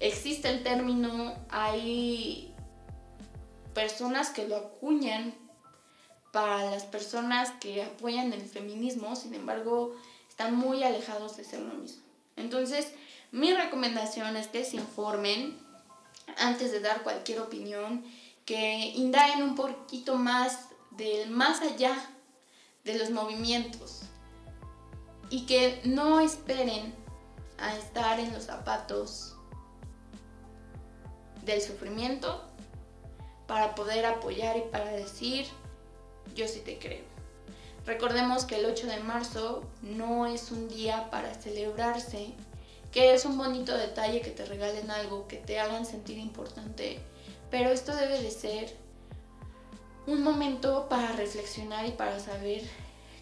Existe 0.00 0.48
el 0.48 0.62
término, 0.62 1.34
hay 1.50 2.54
personas 3.74 4.30
que 4.30 4.46
lo 4.46 4.56
acuñan 4.56 5.34
para 6.32 6.70
las 6.70 6.84
personas 6.84 7.50
que 7.60 7.82
apoyan 7.82 8.32
el 8.32 8.42
feminismo, 8.42 9.14
sin 9.16 9.34
embargo, 9.34 9.94
están 10.28 10.56
muy 10.56 10.82
alejados 10.82 11.36
de 11.36 11.44
ser 11.44 11.60
lo 11.60 11.74
mismo. 11.74 12.02
Entonces, 12.36 12.92
mi 13.32 13.52
recomendación 13.52 14.36
es 14.36 14.46
que 14.48 14.64
se 14.64 14.76
informen 14.76 15.58
antes 16.38 16.72
de 16.72 16.80
dar 16.80 17.02
cualquier 17.02 17.40
opinión, 17.40 18.04
que 18.46 18.92
indaguen 18.96 19.42
un 19.42 19.54
poquito 19.54 20.16
más 20.16 20.71
del 20.96 21.30
más 21.30 21.60
allá 21.62 21.94
de 22.84 22.98
los 22.98 23.10
movimientos 23.10 24.02
y 25.30 25.46
que 25.46 25.80
no 25.84 26.20
esperen 26.20 26.94
a 27.58 27.76
estar 27.76 28.20
en 28.20 28.32
los 28.32 28.44
zapatos 28.44 29.36
del 31.44 31.60
sufrimiento 31.60 32.42
para 33.46 33.74
poder 33.74 34.06
apoyar 34.06 34.56
y 34.56 34.62
para 34.70 34.90
decir 34.92 35.46
yo 36.34 36.48
sí 36.48 36.60
te 36.60 36.78
creo. 36.78 37.04
Recordemos 37.84 38.44
que 38.44 38.56
el 38.56 38.66
8 38.66 38.86
de 38.86 39.00
marzo 39.00 39.64
no 39.82 40.26
es 40.26 40.52
un 40.52 40.68
día 40.68 41.10
para 41.10 41.34
celebrarse, 41.34 42.32
que 42.92 43.12
es 43.12 43.24
un 43.24 43.36
bonito 43.36 43.76
detalle 43.76 44.20
que 44.20 44.30
te 44.30 44.44
regalen 44.44 44.90
algo, 44.90 45.26
que 45.26 45.38
te 45.38 45.58
hagan 45.58 45.84
sentir 45.84 46.18
importante, 46.18 47.00
pero 47.50 47.70
esto 47.70 47.94
debe 47.96 48.22
de 48.22 48.30
ser 48.30 48.81
un 50.06 50.22
momento 50.22 50.88
para 50.88 51.12
reflexionar 51.12 51.86
y 51.86 51.92
para 51.92 52.18
saber 52.20 52.62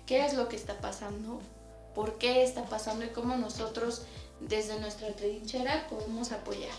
qué 0.06 0.24
es 0.24 0.34
lo 0.34 0.48
que 0.48 0.56
está 0.56 0.80
pasando, 0.80 1.40
por 1.94 2.18
qué 2.18 2.42
está 2.42 2.64
pasando 2.64 3.04
y 3.04 3.08
cómo 3.08 3.36
nosotros 3.36 4.02
desde 4.40 4.78
nuestra 4.80 5.08
trinchera 5.14 5.86
podemos 5.88 6.32
apoyar. 6.32 6.74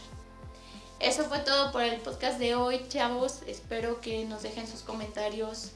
Eso 0.99 1.23
fue 1.23 1.39
todo 1.39 1.71
por 1.71 1.81
el 1.81 1.99
podcast 2.01 2.37
de 2.37 2.53
hoy, 2.55 2.85
chavos. 2.87 3.39
Espero 3.47 4.01
que 4.01 4.23
nos 4.25 4.43
dejen 4.43 4.67
sus 4.67 4.81
comentarios. 4.81 5.71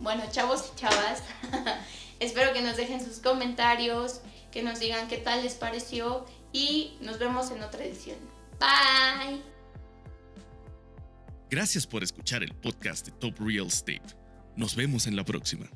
Bueno, 0.00 0.22
chavos 0.30 0.70
y 0.72 0.80
chavas, 0.80 1.22
espero 2.20 2.52
que 2.52 2.62
nos 2.62 2.76
dejen 2.76 3.04
sus 3.04 3.18
comentarios, 3.18 4.20
que 4.50 4.62
nos 4.62 4.80
digan 4.80 5.08
qué 5.08 5.18
tal 5.18 5.42
les 5.42 5.54
pareció 5.54 6.24
y 6.52 6.96
nos 7.00 7.18
vemos 7.18 7.50
en 7.50 7.62
otra 7.62 7.84
edición. 7.84 8.18
Bye. 8.58 9.51
Gracias 11.52 11.86
por 11.86 12.02
escuchar 12.02 12.42
el 12.42 12.54
podcast 12.54 13.04
de 13.04 13.12
Top 13.12 13.38
Real 13.38 13.66
Estate. 13.66 14.16
Nos 14.56 14.74
vemos 14.74 15.06
en 15.06 15.14
la 15.14 15.22
próxima. 15.22 15.68